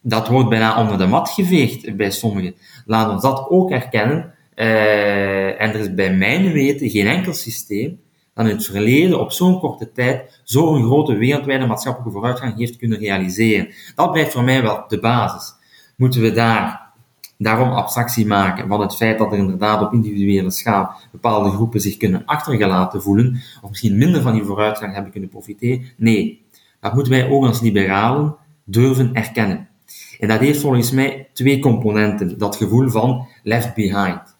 Dat 0.01 0.27
wordt 0.27 0.49
bijna 0.49 0.79
onder 0.79 0.97
de 0.97 1.05
mat 1.05 1.29
geveegd 1.29 1.95
bij 1.95 2.11
sommigen. 2.11 2.55
Laat 2.85 3.09
ons 3.09 3.21
dat 3.21 3.49
ook 3.49 3.71
erkennen. 3.71 4.33
En 4.53 5.69
er 5.69 5.75
is 5.75 5.93
bij 5.93 6.13
mijn 6.13 6.51
weten 6.51 6.89
geen 6.89 7.07
enkel 7.07 7.33
systeem 7.33 7.99
dat 8.33 8.45
in 8.45 8.51
het 8.51 8.65
verleden 8.65 9.19
op 9.19 9.31
zo'n 9.31 9.59
korte 9.59 9.91
tijd 9.91 10.41
zo'n 10.43 10.83
grote 10.83 11.15
wereldwijde 11.15 11.65
maatschappelijke 11.65 12.13
vooruitgang 12.13 12.57
heeft 12.57 12.77
kunnen 12.77 12.99
realiseren. 12.99 13.69
Dat 13.95 14.11
blijft 14.11 14.31
voor 14.31 14.43
mij 14.43 14.61
wel 14.61 14.83
de 14.87 14.99
basis 14.99 15.53
moeten 15.95 16.21
we 16.21 16.31
daar 16.31 16.89
daarom 17.37 17.69
abstractie 17.69 18.25
maken 18.25 18.67
van 18.67 18.81
het 18.81 18.95
feit 18.95 19.17
dat 19.17 19.31
er 19.31 19.37
inderdaad 19.37 19.81
op 19.81 19.93
individuele 19.93 20.51
schaal 20.51 20.91
bepaalde 21.11 21.49
groepen 21.49 21.81
zich 21.81 21.97
kunnen 21.97 22.25
achtergelaten 22.25 23.01
voelen, 23.01 23.41
of 23.61 23.69
misschien 23.69 23.97
minder 23.97 24.21
van 24.21 24.33
die 24.33 24.43
vooruitgang 24.43 24.93
hebben 24.93 25.11
kunnen 25.11 25.29
profiteren. 25.29 25.85
Nee, 25.97 26.45
dat 26.79 26.93
moeten 26.93 27.13
wij 27.13 27.29
ook 27.29 27.45
als 27.45 27.61
liberalen 27.61 28.35
durven 28.63 29.13
erkennen. 29.13 29.67
En 30.19 30.27
dat 30.27 30.39
heeft 30.39 30.59
volgens 30.59 30.91
mij 30.91 31.29
twee 31.33 31.59
componenten. 31.59 32.37
Dat 32.37 32.55
gevoel 32.55 32.89
van 32.89 33.27
left 33.43 33.75
behind. 33.75 34.30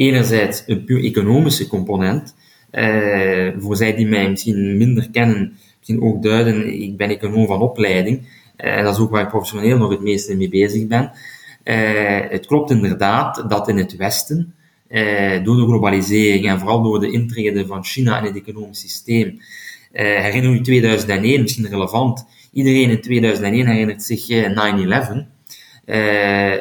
Enerzijds 0.00 0.62
een 0.66 0.84
puur 0.84 1.04
economische 1.04 1.66
component. 1.66 2.34
Eh, 2.70 3.48
voor 3.58 3.76
zij 3.76 3.94
die 3.94 4.06
mij 4.06 4.30
misschien 4.30 4.76
minder 4.76 5.10
kennen, 5.10 5.56
misschien 5.78 6.02
ook 6.02 6.22
duiden, 6.22 6.82
ik 6.82 6.96
ben 6.96 7.08
econoom 7.08 7.46
van 7.46 7.60
opleiding. 7.60 8.28
En 8.56 8.76
eh, 8.76 8.84
dat 8.84 8.94
is 8.94 9.00
ook 9.00 9.10
waar 9.10 9.22
ik 9.22 9.28
professioneel 9.28 9.78
nog 9.78 9.90
het 9.90 10.00
meeste 10.00 10.36
mee 10.36 10.48
bezig 10.48 10.86
ben. 10.86 11.10
Uh, 11.64 12.20
het 12.30 12.46
klopt 12.46 12.70
inderdaad 12.70 13.44
dat 13.48 13.68
in 13.68 13.76
het 13.76 13.96
Westen, 13.96 14.54
door 15.44 15.56
de 15.56 15.66
globalisering 15.66 16.48
en 16.48 16.58
vooral 16.58 16.82
door 16.82 17.00
de 17.00 17.10
intrede 17.10 17.66
van 17.66 17.84
China 17.84 18.18
in 18.18 18.24
het 18.24 18.36
economisch 18.36 18.80
systeem, 18.80 19.40
herinner 19.92 20.52
u 20.52 20.60
2001, 20.60 21.42
misschien 21.42 21.68
relevant, 21.68 22.26
iedereen 22.52 22.90
in 22.90 23.00
2001 23.00 23.66
herinnert 23.66 24.02
zich 24.02 24.28
9-11, 24.28 25.26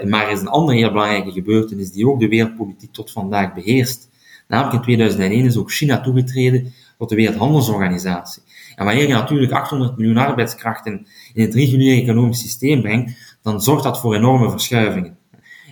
maar 0.09 0.25
er 0.25 0.31
is 0.31 0.41
een 0.41 0.48
andere 0.48 0.77
heel 0.77 0.91
belangrijke 0.91 1.31
gebeurtenis 1.31 1.91
die 1.91 2.07
ook 2.07 2.19
de 2.19 2.27
wereldpolitiek 2.27 2.93
tot 2.93 3.12
vandaag 3.12 3.53
beheerst. 3.53 4.09
Namelijk 4.48 4.75
in 4.75 4.81
2001 4.81 5.45
is 5.45 5.57
ook 5.57 5.71
China 5.71 6.01
toegetreden 6.01 6.74
tot 6.98 7.09
de 7.09 7.15
Wereldhandelsorganisatie. 7.15 8.43
En 8.75 8.86
wanneer 8.86 9.07
je 9.07 9.13
natuurlijk 9.13 9.51
800 9.51 9.98
miljoen 9.98 10.17
arbeidskrachten 10.17 11.07
in 11.33 11.41
het 11.41 11.53
reguliere 11.53 12.01
economisch 12.01 12.39
systeem 12.39 12.81
brengt, 12.81 13.38
dan 13.41 13.62
zorgt 13.62 13.83
dat 13.83 14.00
voor 14.00 14.15
enorme 14.15 14.50
verschuivingen. 14.50 15.17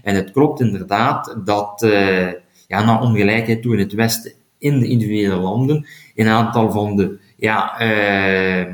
En 0.03 0.15
het 0.15 0.31
klopt 0.31 0.59
inderdaad 0.59 1.37
dat 1.45 1.83
uh, 1.83 2.31
ja, 2.67 2.85
naar 2.85 3.01
ongelijkheid 3.01 3.61
toe 3.61 3.73
in 3.73 3.79
het 3.79 3.93
Westen, 3.93 4.33
in 4.57 4.79
de 4.79 4.87
individuele 4.87 5.35
landen, 5.35 5.87
een 6.15 6.27
aantal 6.27 6.71
van 6.71 6.95
de, 6.95 7.17
ja, 7.35 7.81
uh, 7.81 8.73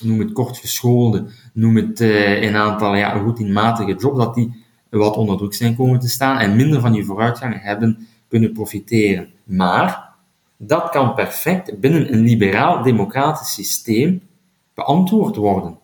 noem 0.00 0.18
het 0.18 0.32
kortgeschoolde, 0.32 1.26
noem 1.58 1.76
het 1.76 2.00
uh, 2.00 2.42
een 2.42 2.56
aantal 2.56 2.94
ja, 2.94 3.12
routinematige 3.12 3.94
jobs, 3.94 4.18
dat 4.18 4.34
die 4.34 4.64
wat 4.90 5.16
onder 5.16 5.36
druk 5.36 5.54
zijn 5.54 5.76
komen 5.76 6.00
te 6.00 6.08
staan 6.08 6.38
en 6.38 6.56
minder 6.56 6.80
van 6.80 6.92
die 6.92 7.04
vooruitgang 7.04 7.62
hebben 7.62 8.08
kunnen 8.28 8.52
profiteren. 8.52 9.28
Maar 9.44 10.08
dat 10.56 10.90
kan 10.90 11.14
perfect 11.14 11.80
binnen 11.80 12.12
een 12.12 12.20
liberaal-democratisch 12.20 13.54
systeem 13.54 14.22
beantwoord 14.74 15.36
worden. 15.36 15.78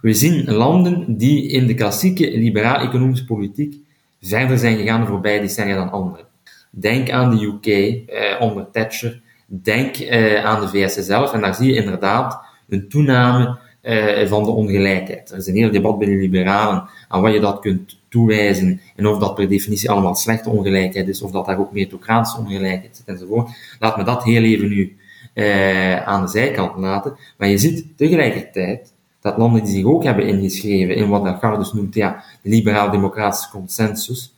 We 0.00 0.14
zien 0.14 0.50
landen 0.52 1.16
die 1.16 1.48
in 1.48 1.66
de 1.66 1.74
klassieke 1.74 2.38
liberaal-economische 2.38 3.24
politiek 3.24 3.76
verder 4.20 4.58
zijn 4.58 4.76
gegaan 4.76 5.00
de 5.00 5.06
voorbije 5.06 5.40
decennia 5.40 5.74
dan 5.74 5.90
anderen. 5.90 6.26
Denk 6.70 7.10
aan 7.10 7.36
de 7.36 7.44
UK 7.44 7.66
eh, 7.66 8.40
onder 8.40 8.70
Thatcher, 8.70 9.20
denk 9.46 9.96
eh, 9.96 10.44
aan 10.44 10.60
de 10.60 10.68
VS 10.68 10.94
zelf, 10.94 11.32
en 11.32 11.40
daar 11.40 11.54
zie 11.54 11.72
je 11.72 11.82
inderdaad 11.82 12.40
een 12.68 12.88
toename 12.88 13.58
uh, 13.82 14.26
van 14.26 14.44
de 14.44 14.50
ongelijkheid. 14.50 15.30
Er 15.30 15.36
is 15.36 15.46
een 15.46 15.54
heel 15.54 15.70
debat 15.70 15.98
binnen 15.98 16.18
liberalen 16.18 16.88
aan 17.08 17.22
wat 17.22 17.32
je 17.32 17.40
dat 17.40 17.60
kunt 17.60 17.98
toewijzen 18.08 18.80
en 18.96 19.06
of 19.06 19.18
dat 19.18 19.34
per 19.34 19.48
definitie 19.48 19.90
allemaal 19.90 20.14
slechte 20.14 20.50
ongelijkheid 20.50 21.08
is, 21.08 21.22
of 21.22 21.30
dat 21.30 21.46
daar 21.46 21.58
ook 21.58 21.72
meritocratische 21.72 22.38
ongelijkheid 22.38 22.96
zit 22.96 23.06
enzovoort. 23.06 23.50
Laat 23.78 23.96
me 23.96 24.04
dat 24.04 24.24
heel 24.24 24.42
even 24.42 24.68
nu 24.68 24.96
uh, 25.34 26.06
aan 26.06 26.22
de 26.22 26.28
zijkant 26.28 26.76
laten. 26.76 27.16
Maar 27.38 27.48
je 27.48 27.58
ziet 27.58 27.86
tegelijkertijd 27.96 28.92
dat 29.20 29.36
landen 29.36 29.64
die 29.64 29.74
zich 29.74 29.84
ook 29.84 30.04
hebben 30.04 30.26
ingeschreven 30.26 30.94
in 30.94 31.08
wat 31.08 31.22
Lagarde 31.22 31.70
noemt 31.72 31.94
ja, 31.94 32.24
de 32.42 32.48
liberaal-democratische 32.48 33.50
consensus, 33.50 34.34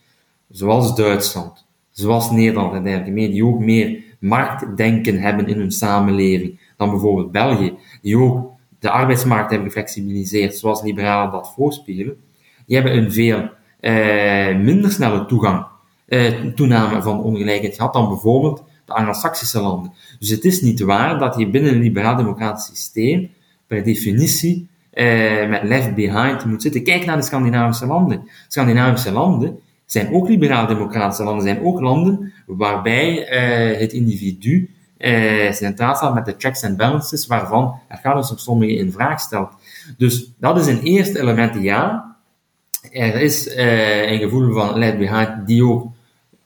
zoals 0.50 0.94
Duitsland, 0.94 1.64
zoals 1.90 2.30
Nederland 2.30 2.75
en 2.75 2.82
dergelijke 2.82 3.12
meer, 3.12 3.30
die 3.30 3.44
ook 3.44 3.58
meer 3.58 4.02
marktdenken 4.18 5.20
hebben 5.20 5.46
in 5.46 5.58
hun 5.58 5.72
samenleving 5.72 6.61
dan 6.76 6.90
bijvoorbeeld 6.90 7.32
België, 7.32 7.75
die 8.02 8.18
ook 8.18 8.50
de 8.83 8.91
arbeidsmarkt 8.91 9.51
hebben 9.51 9.69
geflexibiliseerd, 9.69 10.57
zoals 10.57 10.83
liberalen 10.83 11.33
dat 11.33 11.53
voorspelen, 11.57 12.17
die 12.67 12.77
hebben 12.77 12.97
een 12.97 13.12
veel 13.12 13.51
eh, 13.81 14.57
minder 14.57 14.91
snelle 14.91 15.27
toegang, 15.27 15.67
eh, 16.07 16.33
toename 16.55 17.03
van 17.03 17.23
ongelijkheid 17.23 17.75
gehad 17.75 17.93
dan 17.93 18.09
bijvoorbeeld 18.09 18.65
de 18.85 18.93
Anglo-Saxische 18.93 19.61
landen. 19.61 19.93
Dus 20.19 20.29
het 20.29 20.45
is 20.45 20.61
niet 20.61 20.81
waar 20.81 21.19
dat 21.19 21.37
je 21.39 21.51
binnen 21.51 21.73
een 21.73 21.81
liberaal-democratisch 21.81 22.67
systeem 22.67 23.31
per 23.67 23.85
definitie 23.85 24.69
eh, 24.91 25.49
met 25.49 25.62
left 25.62 25.95
behind 25.95 26.45
moet 26.45 26.62
zitten. 26.62 26.85
Kijk 26.85 27.05
naar 27.05 27.17
de 27.17 27.23
Scandinavische 27.23 27.87
landen. 27.87 28.29
Scandinavische 28.49 29.12
landen 29.12 29.59
zijn 29.87 30.15
ook 30.15 30.29
liberaal-democratische 30.29 31.25
landen, 31.25 31.45
zijn 31.45 31.62
ook 31.62 31.81
landen 31.81 32.33
waarbij 32.47 33.27
eh, 33.27 33.81
het 33.81 33.93
individu 33.93 34.71
eh, 35.02 35.52
centraal 35.52 35.94
staat 35.94 36.14
met 36.14 36.25
de 36.25 36.35
checks 36.38 36.64
and 36.64 36.76
balances, 36.76 37.26
waarvan 37.26 37.80
Arcadis 37.88 38.30
op 38.30 38.38
sommige 38.38 38.75
in 38.76 38.92
vraag 38.92 39.21
stelt. 39.21 39.52
Dus 39.97 40.32
dat 40.38 40.59
is 40.59 40.66
een 40.66 40.82
eerste 40.82 41.21
element, 41.21 41.62
ja. 41.62 42.16
Er 42.90 43.14
is 43.14 43.49
eh, 43.49 44.11
een 44.11 44.18
gevoel 44.18 44.52
van 44.52 44.80
behind 44.80 45.47
die 45.47 45.64
ook 45.64 45.87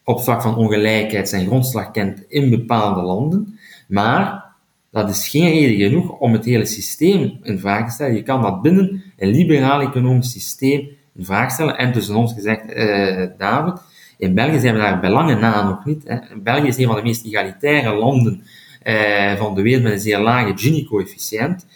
op 0.04 0.20
vlak 0.20 0.42
van 0.42 0.56
ongelijkheid 0.56 1.28
zijn 1.28 1.46
grondslag 1.46 1.90
kent 1.90 2.22
in 2.28 2.50
bepaalde 2.50 3.02
landen. 3.02 3.58
Maar 3.88 4.44
dat 4.90 5.08
is 5.08 5.28
geen 5.28 5.50
reden 5.50 5.88
genoeg 5.88 6.10
om 6.10 6.32
het 6.32 6.44
hele 6.44 6.64
systeem 6.64 7.38
in 7.42 7.58
vraag 7.58 7.86
te 7.86 7.92
stellen. 7.92 8.14
Je 8.14 8.22
kan 8.22 8.42
dat 8.42 8.62
binnen 8.62 9.02
een 9.16 9.28
liberaal 9.28 9.80
economisch 9.80 10.30
systeem 10.30 10.88
in 11.14 11.24
vraag 11.24 11.50
stellen. 11.50 11.78
En 11.78 11.92
tussen 11.92 12.16
ons 12.16 12.32
gezegd, 12.32 12.72
eh, 12.72 13.26
David, 13.38 13.80
in 14.18 14.34
België 14.34 14.58
zijn 14.58 14.74
we 14.74 14.80
daar 14.80 15.00
bij 15.00 15.10
lange 15.10 15.34
na 15.34 15.68
nog 15.68 15.84
niet. 15.84 16.02
Hè. 16.04 16.18
België 16.42 16.66
is 16.66 16.76
een 16.76 16.86
van 16.86 16.96
de 16.96 17.02
meest 17.02 17.24
egalitaire 17.24 17.94
landen 17.94 18.42
eh, 18.82 19.34
van 19.36 19.54
de 19.54 19.62
wereld 19.62 19.82
met 19.82 19.92
een 19.92 20.00
zeer 20.00 20.18
lage 20.18 20.52
Gini-coëfficiënt. 20.56 21.66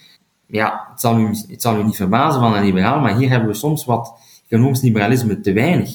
Ja, 0.47 0.87
het 0.91 1.01
zal, 1.01 1.19
u, 1.19 1.27
het 1.27 1.61
zal 1.61 1.79
u 1.79 1.83
niet 1.83 1.95
verbazen 1.95 2.41
van 2.41 2.55
een 2.55 2.63
liberaal, 2.63 2.99
maar 2.99 3.17
hier 3.17 3.29
hebben 3.29 3.49
we 3.49 3.55
soms 3.55 3.85
wat 3.85 4.13
economisch 4.47 4.81
liberalisme 4.81 5.39
te 5.39 5.53
weinig. 5.53 5.89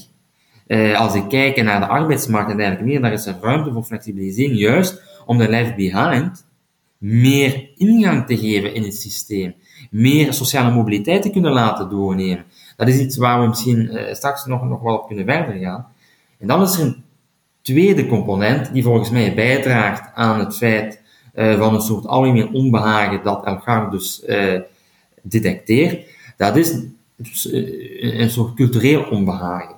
Eh, 0.67 1.01
als 1.01 1.15
ik 1.15 1.29
kijk 1.29 1.63
naar 1.63 1.81
de 1.81 1.87
arbeidsmarkt 1.87 2.51
en 2.51 2.57
dergelijke 2.57 2.85
meer, 2.85 3.01
daar 3.01 3.13
is 3.13 3.27
er 3.27 3.37
ruimte 3.41 3.73
voor 3.73 3.85
flexibilisering, 3.85 4.59
juist 4.59 5.03
om 5.27 5.39
de 5.39 5.49
life 5.49 5.75
behind 5.75 6.47
meer 6.99 7.69
ingang 7.77 8.27
te 8.27 8.37
geven 8.37 8.75
in 8.75 8.83
het 8.83 8.95
systeem, 8.95 9.55
meer 9.91 10.33
sociale 10.33 10.75
mobiliteit 10.75 11.23
te 11.23 11.31
kunnen 11.31 11.53
laten 11.53 11.89
doornemen. 11.89 12.45
Dat 12.77 12.89
is 12.89 12.99
iets 12.99 13.17
waar 13.17 13.41
we 13.41 13.49
misschien 13.49 13.79
uh, 13.79 14.15
straks 14.15 14.47
nog, 14.47 14.63
nog 14.63 14.81
wel 14.81 14.97
op 14.97 15.07
kunnen 15.07 15.25
verder 15.25 15.55
gaan. 15.55 15.87
En 16.39 16.47
dan 16.47 16.63
is 16.63 16.79
er 16.79 16.83
een 16.83 17.05
tweede 17.63 18.07
component 18.07 18.73
die 18.73 18.83
volgens 18.83 19.11
mij 19.11 19.35
bijdraagt 19.35 20.15
aan 20.15 20.39
het 20.39 20.57
feit 20.57 21.03
uh, 21.35 21.59
van 21.59 21.75
een 21.75 21.81
soort 21.81 22.07
algemeen 22.07 22.53
onbehagen 22.53 23.23
dat 23.23 23.45
Elgar 23.45 23.91
dus 23.91 24.23
uh, 24.27 24.61
detecteert. 25.23 26.05
Dat 26.37 26.57
is 26.57 26.83
een 28.01 28.31
soort 28.31 28.55
cultureel 28.55 29.03
onbehagen. 29.03 29.75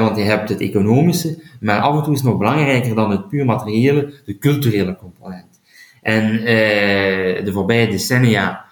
Want 0.00 0.16
je 0.16 0.22
hebt 0.22 0.48
het 0.48 0.60
economische, 0.60 1.42
maar 1.60 1.80
af 1.80 1.96
en 1.96 2.02
toe 2.02 2.14
is 2.14 2.22
nog 2.22 2.38
belangrijker 2.38 2.94
dan 2.94 3.10
het 3.10 3.28
puur 3.28 3.44
materiële, 3.44 4.12
de 4.24 4.38
culturele 4.38 4.96
component. 4.96 5.60
En 6.02 6.36
de 7.44 7.50
voorbije 7.52 7.88
decennia 7.88 8.64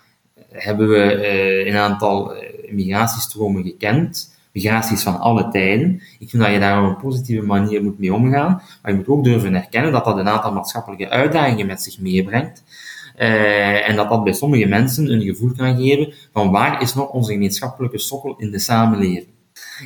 hebben 0.50 0.88
we 0.88 1.26
een 1.66 1.76
aantal 1.76 2.32
migratiestromen 2.70 3.62
gekend, 3.62 4.38
migraties 4.52 5.02
van 5.02 5.18
alle 5.18 5.48
tijden. 5.48 6.02
Ik 6.18 6.30
vind 6.30 6.42
dat 6.42 6.52
je 6.52 6.58
daar 6.58 6.82
op 6.82 6.88
een 6.88 7.02
positieve 7.02 7.46
manier 7.46 7.82
moet 7.82 7.98
mee 7.98 8.14
omgaan, 8.14 8.62
maar 8.82 8.90
je 8.92 8.96
moet 8.96 9.08
ook 9.08 9.24
durven 9.24 9.54
erkennen 9.54 9.92
dat 9.92 10.04
dat 10.04 10.18
een 10.18 10.28
aantal 10.28 10.52
maatschappelijke 10.52 11.08
uitdagingen 11.08 11.66
met 11.66 11.82
zich 11.82 12.00
meebrengt. 12.00 12.64
Uh, 13.18 13.88
en 13.88 13.96
dat 13.96 14.08
dat 14.08 14.24
bij 14.24 14.32
sommige 14.32 14.66
mensen 14.66 15.12
een 15.12 15.22
gevoel 15.22 15.52
kan 15.56 15.76
geven 15.76 16.12
van 16.32 16.50
waar 16.50 16.82
is 16.82 16.94
nog 16.94 17.08
onze 17.08 17.32
gemeenschappelijke 17.32 17.98
sokkel 17.98 18.34
in 18.36 18.50
de 18.50 18.58
samenleving. 18.58 19.26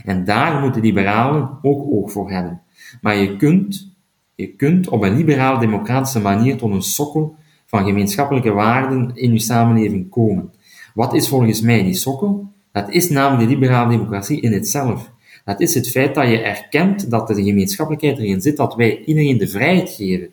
En 0.05 0.25
daar 0.25 0.61
moeten 0.61 0.83
liberalen 0.83 1.59
ook 1.63 1.93
oog 1.93 2.13
voor 2.13 2.31
hebben. 2.31 2.61
Maar 3.01 3.17
je 3.17 3.37
kunt, 3.37 3.95
je 4.35 4.47
kunt 4.47 4.89
op 4.89 5.03
een 5.03 5.17
liberaal-democratische 5.17 6.21
manier 6.21 6.57
tot 6.57 6.71
een 6.71 6.83
sokkel 6.83 7.37
van 7.67 7.85
gemeenschappelijke 7.85 8.51
waarden 8.51 9.11
in 9.15 9.33
je 9.33 9.41
samenleving 9.41 10.11
komen. 10.11 10.53
Wat 10.95 11.15
is 11.15 11.29
volgens 11.29 11.61
mij 11.61 11.83
die 11.83 11.95
sokkel? 11.95 12.53
Dat 12.75 12.91
is 12.91 13.09
namelijk 13.09 13.49
de 13.49 13.55
liberale 13.55 13.91
democratie 13.91 14.41
in 14.41 14.53
itself. 14.53 15.11
Dat 15.45 15.61
is 15.61 15.75
het 15.75 15.91
feit 15.91 16.15
dat 16.15 16.29
je 16.29 16.39
erkent 16.39 17.11
dat 17.11 17.27
de 17.29 17.43
gemeenschappelijkheid 17.43 18.19
erin 18.19 18.41
zit, 18.41 18.57
dat 18.57 18.75
wij 18.75 19.03
iedereen 19.05 19.39
de 19.39 19.49
vrijheid 19.49 19.91
geven 19.91 20.29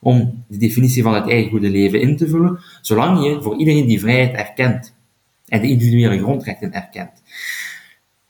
om 0.00 0.44
de 0.48 0.56
definitie 0.56 1.02
van 1.02 1.14
het 1.14 1.28
eigen 1.28 1.50
goede 1.50 1.70
leven 1.70 2.00
in 2.00 2.16
te 2.16 2.28
vullen, 2.28 2.58
zolang 2.80 3.24
je 3.24 3.42
voor 3.42 3.56
iedereen 3.56 3.86
die 3.86 4.00
vrijheid 4.00 4.34
erkent 4.34 4.94
en 5.48 5.60
de 5.60 5.68
individuele 5.68 6.18
grondrechten 6.18 6.72
erkent. 6.72 7.22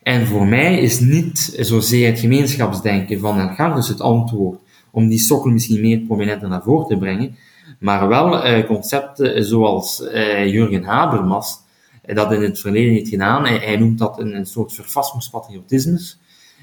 En 0.03 0.27
voor 0.27 0.47
mij 0.47 0.81
is 0.81 1.01
niet 1.01 1.57
zozeer 1.59 2.07
het 2.11 2.21
gemeenschapsdenken 2.21 3.21
van 3.21 3.39
Elgardus 3.39 3.89
het 3.89 4.01
antwoord 4.01 4.61
om 4.91 5.09
die 5.09 5.19
sokkel 5.19 5.51
misschien 5.51 5.81
meer 5.81 5.99
prominenter 5.99 6.49
naar 6.49 6.63
voren 6.63 6.87
te 6.87 6.99
brengen, 6.99 7.37
maar 7.79 8.09
wel 8.09 8.43
eh, 8.43 8.67
concepten 8.67 9.45
zoals 9.45 10.07
eh, 10.09 10.47
Jurgen 10.47 10.85
Habermas 10.85 11.63
dat 12.07 12.33
in 12.33 12.43
het 12.43 12.61
verleden 12.61 12.93
heeft 12.93 13.09
gedaan. 13.09 13.47
Hij, 13.47 13.57
hij 13.57 13.77
noemt 13.77 13.99
dat 13.99 14.19
een, 14.19 14.37
een 14.37 14.47
soort 14.47 14.73
verfasmuspatriotisme, 14.73 16.01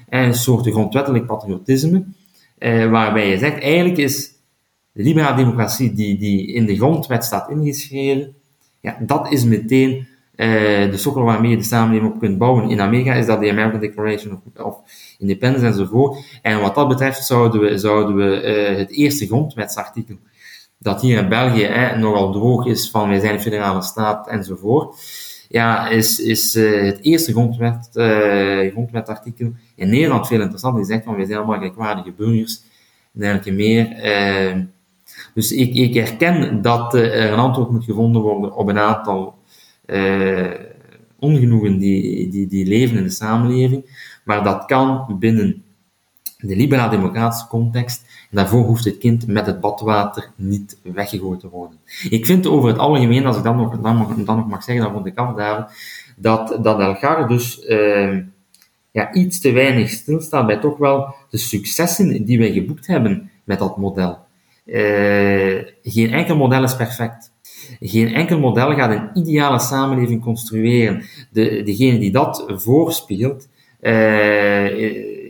een 0.08 0.34
soort 0.34 0.66
grondwettelijk 0.66 1.26
patriotisme, 1.26 2.04
eh, 2.58 2.90
waarbij 2.90 3.28
je 3.28 3.38
zegt, 3.38 3.60
eigenlijk 3.60 3.96
is 3.96 4.30
de 4.92 5.02
liberale 5.02 5.36
democratie 5.36 5.92
die, 5.92 6.18
die 6.18 6.46
in 6.46 6.66
de 6.66 6.76
grondwet 6.76 7.24
staat 7.24 7.50
ingeschreven, 7.50 8.34
ja, 8.80 8.98
dat 9.00 9.32
is 9.32 9.44
meteen 9.44 10.06
uh, 10.36 10.90
de 10.90 10.96
sokkel 10.96 11.22
waarmee 11.22 11.50
je 11.50 11.56
de 11.56 11.62
samenleving 11.62 12.12
op 12.12 12.18
kunt 12.18 12.38
bouwen. 12.38 12.70
In 12.70 12.80
Amerika 12.80 13.14
is 13.14 13.26
dat 13.26 13.40
de 13.40 13.50
American 13.50 13.80
Declaration 13.80 14.32
of, 14.32 14.64
of 14.64 14.76
Independence 15.18 15.66
enzovoort. 15.66 16.38
En 16.42 16.60
wat 16.60 16.74
dat 16.74 16.88
betreft 16.88 17.26
zouden 17.26 17.60
we, 17.60 17.78
zouden 17.78 18.16
we 18.16 18.42
uh, 18.70 18.76
het 18.76 18.90
eerste 18.90 19.26
grondwetsartikel, 19.26 20.16
dat 20.78 21.00
hier 21.00 21.18
in 21.18 21.28
België 21.28 21.64
hè, 21.64 21.98
nogal 21.98 22.32
droog 22.32 22.66
is 22.66 22.90
van 22.90 23.08
wij 23.08 23.20
zijn 23.20 23.34
een 23.34 23.40
federale 23.40 23.82
staat 23.82 24.28
enzovoort, 24.28 24.96
ja, 25.52 25.88
is, 25.88 26.20
is 26.20 26.56
uh, 26.56 26.82
het 26.82 26.98
eerste 27.02 27.32
grondwet, 27.32 27.88
grondwetartikel 28.70 29.52
in 29.76 29.90
Nederland 29.90 30.26
veel 30.26 30.40
interessant. 30.40 30.76
Die 30.76 30.84
zegt 30.84 31.04
van 31.04 31.16
wij 31.16 31.24
zijn 31.24 31.38
allemaal 31.38 31.56
gelijkwaardige 31.56 32.12
burgers 32.12 32.62
en 33.14 33.20
dergelijke 33.20 33.52
meer. 33.52 33.86
dus 35.34 35.52
ik, 35.52 35.74
ik 35.74 35.94
herken 35.94 36.62
dat 36.62 36.94
er 36.94 37.32
een 37.32 37.38
antwoord 37.38 37.70
moet 37.70 37.84
gevonden 37.84 38.22
worden 38.22 38.54
op 38.54 38.68
een 38.68 38.78
aantal 38.78 39.38
ongenoegen 41.18 41.78
die, 41.78 42.28
die, 42.28 42.46
die 42.46 42.66
leven 42.66 42.96
in 42.96 43.02
de 43.02 43.10
samenleving, 43.10 43.84
maar 44.24 44.44
dat 44.44 44.64
kan 44.64 45.16
binnen 45.18 45.61
de 46.42 46.56
liberaal-democratische 46.56 47.46
context. 47.46 48.04
En 48.30 48.36
daarvoor 48.36 48.64
hoeft 48.64 48.84
het 48.84 48.98
kind 48.98 49.26
met 49.26 49.46
het 49.46 49.60
badwater 49.60 50.30
niet 50.36 50.78
weggegooid 50.82 51.40
te 51.40 51.48
worden. 51.48 51.78
Ik 52.10 52.26
vind 52.26 52.46
over 52.46 52.68
het 52.68 52.78
algemeen, 52.78 53.26
als 53.26 53.36
ik 53.36 53.42
dan 53.42 53.56
nog, 53.56 53.80
dan 53.80 53.96
nog, 54.24 54.48
mag 54.48 54.62
zeggen, 54.62 54.84
dan 54.84 54.92
vond 54.92 55.06
ik 55.06 55.18
af, 55.18 55.34
David, 55.34 55.64
dat, 56.16 56.58
dat 56.62 56.80
Elgar 56.80 57.28
dus 57.28 57.62
uh, 57.68 58.18
ja, 58.90 59.12
iets 59.12 59.40
te 59.40 59.52
weinig 59.52 59.90
stilstaat 59.90 60.46
bij 60.46 60.58
toch 60.58 60.78
wel 60.78 61.14
de 61.30 61.38
successen 61.38 62.24
die 62.24 62.38
wij 62.38 62.52
geboekt 62.52 62.86
hebben 62.86 63.30
met 63.44 63.58
dat 63.58 63.76
model. 63.76 64.18
Uh, 64.66 65.64
geen 65.82 66.12
enkel 66.12 66.36
model 66.36 66.62
is 66.62 66.76
perfect. 66.76 67.32
Geen 67.80 68.14
enkel 68.14 68.38
model 68.38 68.74
gaat 68.74 68.90
een 68.90 69.10
ideale 69.14 69.60
samenleving 69.60 70.22
construeren. 70.22 71.02
De, 71.30 71.62
degene 71.62 71.98
die 71.98 72.12
dat 72.12 72.44
voorspiegelt, 72.46 73.48
uh, 73.80 73.92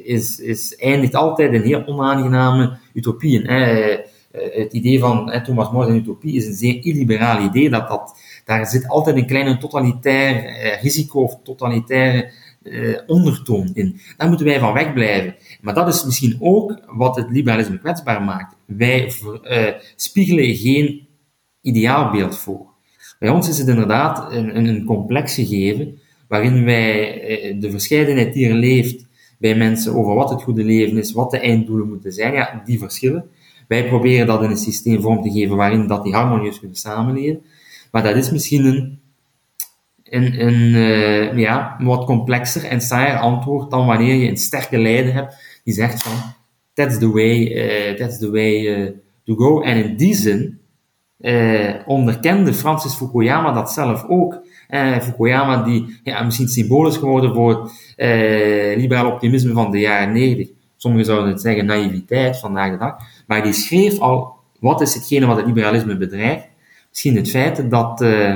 is, 0.05 0.41
is, 0.41 0.77
eindigt 0.77 1.15
altijd 1.15 1.53
in 1.53 1.63
heel 1.63 1.87
onaangename 1.87 2.79
utopieën. 2.95 3.47
Hè. 3.47 3.97
Het 4.33 4.73
idee 4.73 4.99
van 4.99 5.43
Thomas 5.45 5.71
More 5.71 5.89
een 5.89 5.97
utopie 5.97 6.37
is 6.37 6.47
een 6.47 6.55
zeer 6.55 6.85
illiberaal 6.85 7.43
idee. 7.43 7.71
Dat 7.71 7.89
dat, 7.89 8.21
daar 8.45 8.67
zit 8.67 8.89
altijd 8.89 9.17
een 9.17 9.27
kleine 9.27 9.59
totalitair 9.59 10.45
eh, 10.45 10.83
risico 10.83 11.21
of 11.21 11.39
totalitaire 11.43 12.31
uh, 12.63 12.99
ondertoon 13.07 13.71
in. 13.75 14.01
Daar 14.17 14.29
moeten 14.29 14.47
wij 14.47 14.59
van 14.59 14.73
wegblijven. 14.73 15.35
Maar 15.61 15.75
dat 15.75 15.89
is 15.89 16.05
misschien 16.05 16.37
ook 16.41 16.81
wat 16.87 17.17
het 17.17 17.31
liberalisme 17.31 17.79
kwetsbaar 17.79 18.23
maakt. 18.23 18.57
Wij 18.67 19.13
uh, 19.45 19.69
spiegelen 19.97 20.55
geen 20.55 21.09
ideaalbeeld 21.61 22.39
voor. 22.39 22.67
Bij 23.19 23.29
ons 23.31 23.49
is 23.49 23.59
het 23.59 23.69
inderdaad 23.69 24.33
een, 24.33 24.57
een 24.57 24.85
complex 24.85 25.35
gegeven, 25.35 25.99
waarin 26.29 26.65
wij 26.65 27.21
eh, 27.23 27.61
de 27.61 27.71
verscheidenheid 27.71 28.33
die 28.33 28.49
er 28.49 28.55
leeft 28.55 29.07
bij 29.43 29.55
mensen 29.55 29.95
over 29.95 30.15
wat 30.15 30.31
het 30.31 30.43
goede 30.43 30.65
leven 30.65 30.99
is, 30.99 31.13
wat 31.13 31.31
de 31.31 31.39
einddoelen 31.39 31.89
moeten 31.89 32.13
zijn, 32.13 32.33
ja, 32.33 32.63
die 32.65 32.79
verschillen. 32.79 33.25
Wij 33.69 33.87
proberen 33.87 34.27
dat 34.27 34.43
in 34.43 34.51
een 34.51 34.57
systeem 34.57 35.01
vorm 35.01 35.23
te 35.23 35.31
geven 35.31 35.57
waarin 35.57 35.87
dat 35.87 36.05
die 36.05 36.15
harmonieus 36.15 36.59
kunnen 36.59 36.77
samenleven. 36.77 37.43
Maar 37.91 38.03
dat 38.03 38.17
is 38.17 38.31
misschien 38.31 38.65
een, 38.65 39.01
een, 40.05 40.47
een 40.47 40.75
uh, 40.75 41.39
ja, 41.39 41.77
wat 41.79 42.05
complexer 42.05 42.65
en 42.65 42.81
saaier 42.81 43.19
antwoord 43.19 43.71
dan 43.71 43.87
wanneer 43.87 44.15
je 44.15 44.29
een 44.29 44.37
sterke 44.37 44.79
leider 44.79 45.15
hebt 45.15 45.61
die 45.65 45.75
zegt 45.75 46.03
van, 46.03 46.33
that's 46.75 46.99
the 46.99 47.11
way, 47.11 47.41
uh, 47.41 47.97
that's 47.97 48.19
the 48.19 48.31
way 48.31 48.81
uh, 48.81 48.91
to 49.25 49.35
go. 49.35 49.61
En 49.61 49.85
in 49.85 49.97
die 49.97 50.15
zin 50.15 50.61
eh, 51.19 51.75
onderkende 51.87 52.55
Francis 52.55 52.95
Fukuyama 52.95 53.53
dat 53.53 53.73
zelf 53.73 54.05
ook. 54.09 54.41
Eh, 54.73 55.01
Fukuyama, 55.01 55.63
die 55.63 56.01
ja, 56.03 56.23
misschien 56.23 56.49
symbolisch 56.49 56.97
geworden 56.97 57.35
voor 57.35 57.63
het 57.63 57.95
eh, 57.97 58.77
liberaal 58.77 59.13
optimisme 59.13 59.53
van 59.53 59.71
de 59.71 59.79
jaren 59.79 60.13
90. 60.13 60.49
Sommigen 60.77 61.07
zouden 61.07 61.29
het 61.29 61.41
zeggen 61.41 61.67
naïviteit 61.67 62.39
vandaag 62.39 62.71
de 62.71 62.79
dag. 62.79 62.97
Maar 63.27 63.43
die 63.43 63.53
schreef 63.53 63.99
al, 63.99 64.35
wat 64.59 64.81
is 64.81 64.95
hetgene 64.95 65.27
wat 65.27 65.37
het 65.37 65.47
liberalisme 65.47 65.97
bedreigt? 65.97 66.47
Misschien 66.89 67.17
het 67.17 67.31
feit 67.31 67.71
dat, 67.71 68.01
uh, 68.03 68.35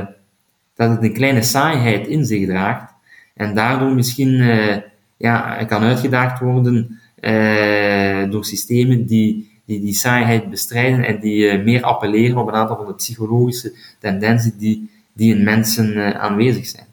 dat 0.74 0.90
het 0.90 1.02
een 1.02 1.12
kleine 1.12 1.42
saaiheid 1.42 2.06
in 2.06 2.24
zich 2.24 2.46
draagt. 2.46 2.92
En 3.34 3.54
daardoor 3.54 3.94
misschien 3.94 4.32
uh, 4.32 4.76
ja, 5.16 5.64
kan 5.64 5.82
uitgedaagd 5.82 6.40
worden 6.40 7.00
uh, 7.20 8.30
door 8.30 8.44
systemen 8.44 9.06
die 9.06 9.54
die 9.66 9.80
die 9.80 9.94
saaiheid 9.94 10.50
bestrijden 10.50 11.04
en 11.04 11.20
die 11.20 11.58
meer 11.58 11.82
appelleren 11.82 12.38
op 12.38 12.48
een 12.48 12.54
aantal 12.54 12.76
van 12.76 12.86
de 12.86 12.94
psychologische 12.94 13.72
tendensen 13.98 14.58
die, 14.58 14.90
die 15.16 15.36
in 15.36 15.44
mensen 15.44 15.96
uh, 15.96 16.10
aanwezig 16.10 16.66
zijn. 16.66 16.86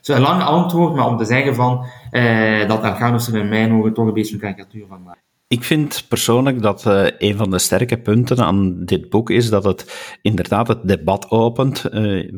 Zo 0.00 0.14
een 0.14 0.20
lang 0.20 0.42
antwoord, 0.42 0.94
maar 0.94 1.06
om 1.06 1.16
te 1.16 1.24
zeggen 1.24 1.54
van, 1.54 1.86
uh, 2.10 2.68
dat 2.68 2.82
Arganus 2.82 3.28
er 3.28 3.40
in 3.40 3.48
mijn 3.48 3.72
ogen 3.72 3.94
toch 3.94 4.06
een 4.06 4.14
beetje 4.14 4.34
een 4.34 4.40
karikatuur 4.40 4.86
van 4.88 5.02
maakt. 5.02 5.24
Ik 5.48 5.64
vind 5.64 6.04
persoonlijk 6.08 6.62
dat 6.62 6.84
uh, 6.86 7.06
een 7.18 7.36
van 7.36 7.50
de 7.50 7.58
sterke 7.58 7.98
punten 7.98 8.38
aan 8.38 8.84
dit 8.84 9.10
boek 9.10 9.30
is 9.30 9.50
dat 9.50 9.64
het 9.64 10.18
inderdaad 10.22 10.68
het 10.68 10.88
debat 10.88 11.30
opent. 11.30 11.84
Uh, 11.90 12.30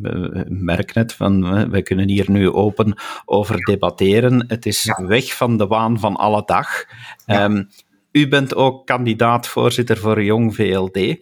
merk 0.48 0.94
net 0.94 1.12
van, 1.12 1.58
uh, 1.58 1.68
wij 1.68 1.82
kunnen 1.82 2.08
hier 2.08 2.30
nu 2.30 2.50
open 2.50 2.94
over 3.24 3.56
debatteren. 3.56 4.44
Het 4.48 4.66
is 4.66 4.84
ja. 4.84 5.06
weg 5.06 5.36
van 5.36 5.56
de 5.56 5.66
waan 5.66 5.98
van 5.98 6.16
alle 6.16 6.42
dag. 6.44 6.68
Ja. 7.26 7.44
Um, 7.44 7.68
u 8.12 8.28
bent 8.28 8.54
ook 8.54 8.86
kandidaat-voorzitter 8.86 9.96
voor 9.96 10.22
Jong 10.22 10.54
VLD. 10.54 11.16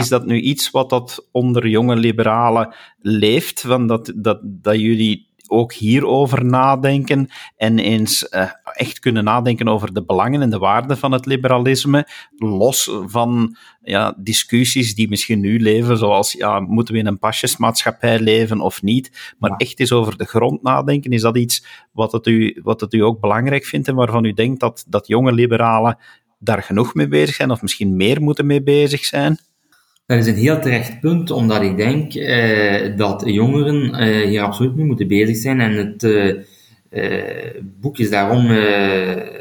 Is 0.00 0.08
dat 0.08 0.26
nu 0.26 0.40
iets 0.40 0.70
wat 0.70 0.90
dat 0.90 1.28
onder 1.30 1.68
jonge 1.68 1.96
liberalen 1.96 2.74
leeft? 3.00 3.60
Van 3.60 3.86
dat, 3.86 4.12
dat, 4.16 4.40
dat 4.42 4.80
jullie 4.80 5.30
ook 5.52 5.72
hierover 5.72 6.44
nadenken 6.44 7.28
en 7.56 7.78
eens 7.78 8.26
uh, 8.30 8.50
echt 8.62 8.98
kunnen 8.98 9.24
nadenken 9.24 9.68
over 9.68 9.92
de 9.94 10.04
belangen 10.04 10.42
en 10.42 10.50
de 10.50 10.58
waarden 10.58 10.98
van 10.98 11.12
het 11.12 11.26
liberalisme, 11.26 12.08
los 12.36 12.90
van 13.06 13.56
ja, 13.82 14.14
discussies 14.18 14.94
die 14.94 15.08
misschien 15.08 15.40
nu 15.40 15.60
leven, 15.60 15.98
zoals 15.98 16.32
ja, 16.32 16.60
moeten 16.60 16.94
we 16.94 17.00
in 17.00 17.06
een 17.06 17.18
pasjesmaatschappij 17.18 18.20
leven 18.20 18.60
of 18.60 18.82
niet, 18.82 19.34
maar 19.38 19.50
ja. 19.50 19.56
echt 19.56 19.80
eens 19.80 19.92
over 19.92 20.16
de 20.16 20.24
grond 20.24 20.62
nadenken. 20.62 21.10
Is 21.10 21.22
dat 21.22 21.36
iets 21.36 21.66
wat 21.92 22.12
het 22.12 22.26
u, 22.26 22.60
wat 22.62 22.80
het 22.80 22.94
u 22.94 22.98
ook 22.98 23.20
belangrijk 23.20 23.64
vindt 23.64 23.88
en 23.88 23.94
waarvan 23.94 24.24
u 24.24 24.32
denkt 24.32 24.60
dat, 24.60 24.84
dat 24.88 25.06
jonge 25.06 25.32
liberalen 25.32 25.98
daar 26.38 26.62
genoeg 26.62 26.94
mee 26.94 27.08
bezig 27.08 27.34
zijn, 27.34 27.50
of 27.50 27.62
misschien 27.62 27.96
meer 27.96 28.22
moeten 28.22 28.46
mee 28.46 28.62
bezig 28.62 29.04
zijn? 29.04 29.38
Dat 30.06 30.18
is 30.18 30.26
een 30.26 30.34
heel 30.34 30.60
terecht 30.60 31.00
punt, 31.00 31.30
omdat 31.30 31.62
ik 31.62 31.76
denk 31.76 32.14
eh, 32.14 32.96
dat 32.96 33.22
jongeren 33.26 33.94
eh, 33.94 34.28
hier 34.28 34.42
absoluut 34.42 34.76
mee 34.76 34.84
moeten 34.84 35.08
bezig 35.08 35.36
zijn. 35.36 35.60
En 35.60 35.72
het 35.72 36.04
eh, 36.90 37.62
boek 37.80 37.98
is 37.98 38.10
daarom 38.10 38.46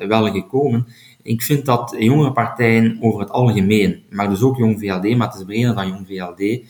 wel 0.08 0.32
gekomen. 0.32 0.88
Ik 1.24 1.42
vind 1.42 1.66
dat 1.66 1.96
jongere 2.00 2.32
partijen 2.32 2.98
over 3.02 3.20
het 3.20 3.30
algemeen, 3.30 4.04
maar 4.10 4.30
dus 4.30 4.42
ook 4.42 4.58
Jong 4.58 4.80
VLD, 4.80 5.18
maar 5.18 5.28
het 5.28 5.38
is 5.38 5.46
breder 5.46 5.76
dan 5.76 5.88
Jong 5.88 6.08
VLD, 6.08 6.62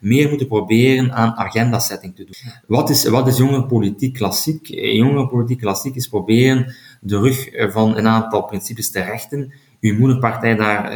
meer 0.00 0.28
moeten 0.28 0.46
proberen 0.46 1.12
aan 1.12 1.36
agendasetting 1.36 2.16
te 2.16 2.24
doen. 2.24 2.52
Wat 2.66 2.90
is, 2.90 3.04
wat 3.08 3.28
is 3.28 3.36
jongerenpolitiek 3.36 4.14
klassiek? 4.14 4.66
Jongerenpolitiek 4.68 5.58
klassiek 5.58 5.94
is 5.94 6.08
proberen 6.08 6.74
de 7.00 7.18
rug 7.18 7.48
van 7.72 7.96
een 7.96 8.06
aantal 8.06 8.44
principes 8.44 8.90
te 8.90 9.00
rechten, 9.00 9.52
uw 9.80 9.98
moederpartij 9.98 10.56
daar 10.56 10.92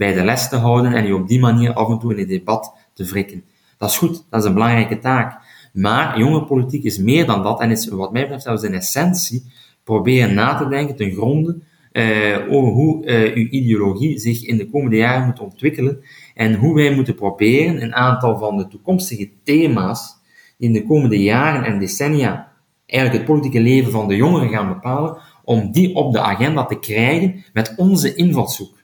bij 0.00 0.12
de 0.12 0.24
les 0.24 0.48
te 0.48 0.56
houden 0.56 0.92
en 0.92 1.06
u 1.06 1.12
op 1.12 1.28
die 1.28 1.40
manier 1.40 1.72
af 1.72 1.88
en 1.88 1.98
toe 1.98 2.12
in 2.12 2.18
het 2.18 2.28
debat 2.28 2.74
te 2.92 3.04
wrikken. 3.04 3.44
Dat 3.78 3.90
is 3.90 3.96
goed, 3.96 4.24
dat 4.30 4.40
is 4.40 4.46
een 4.46 4.54
belangrijke 4.54 4.98
taak. 4.98 5.40
Maar 5.72 6.18
jongerenpolitiek 6.18 6.84
is 6.84 6.98
meer 6.98 7.26
dan 7.26 7.42
dat 7.42 7.60
en 7.60 7.70
is 7.70 7.88
wat 7.88 8.12
mij 8.12 8.22
betreft 8.22 8.42
zelfs 8.42 8.62
in 8.62 8.74
essentie 8.74 9.44
proberen 9.84 10.34
na 10.34 10.54
te 10.54 10.68
denken 10.68 10.96
ten 10.96 11.12
gronde 11.12 11.58
uh, 11.92 12.36
over 12.48 12.72
hoe 12.72 13.06
uh, 13.06 13.34
uw 13.34 13.48
ideologie 13.48 14.18
zich 14.18 14.44
in 14.44 14.56
de 14.56 14.70
komende 14.70 14.96
jaren 14.96 15.26
moet 15.26 15.40
ontwikkelen 15.40 16.04
en 16.34 16.54
hoe 16.54 16.74
wij 16.74 16.94
moeten 16.94 17.14
proberen 17.14 17.82
een 17.82 17.94
aantal 17.94 18.38
van 18.38 18.56
de 18.56 18.68
toekomstige 18.68 19.30
thema's 19.42 20.16
die 20.58 20.68
in 20.68 20.74
de 20.74 20.86
komende 20.86 21.22
jaren 21.22 21.64
en 21.64 21.78
decennia 21.78 22.52
eigenlijk 22.86 23.22
het 23.22 23.32
politieke 23.34 23.60
leven 23.60 23.92
van 23.92 24.08
de 24.08 24.16
jongeren 24.16 24.48
gaan 24.48 24.68
bepalen, 24.68 25.16
om 25.44 25.72
die 25.72 25.94
op 25.94 26.12
de 26.12 26.20
agenda 26.20 26.64
te 26.64 26.78
krijgen 26.78 27.44
met 27.52 27.74
onze 27.76 28.14
invalshoek. 28.14 28.79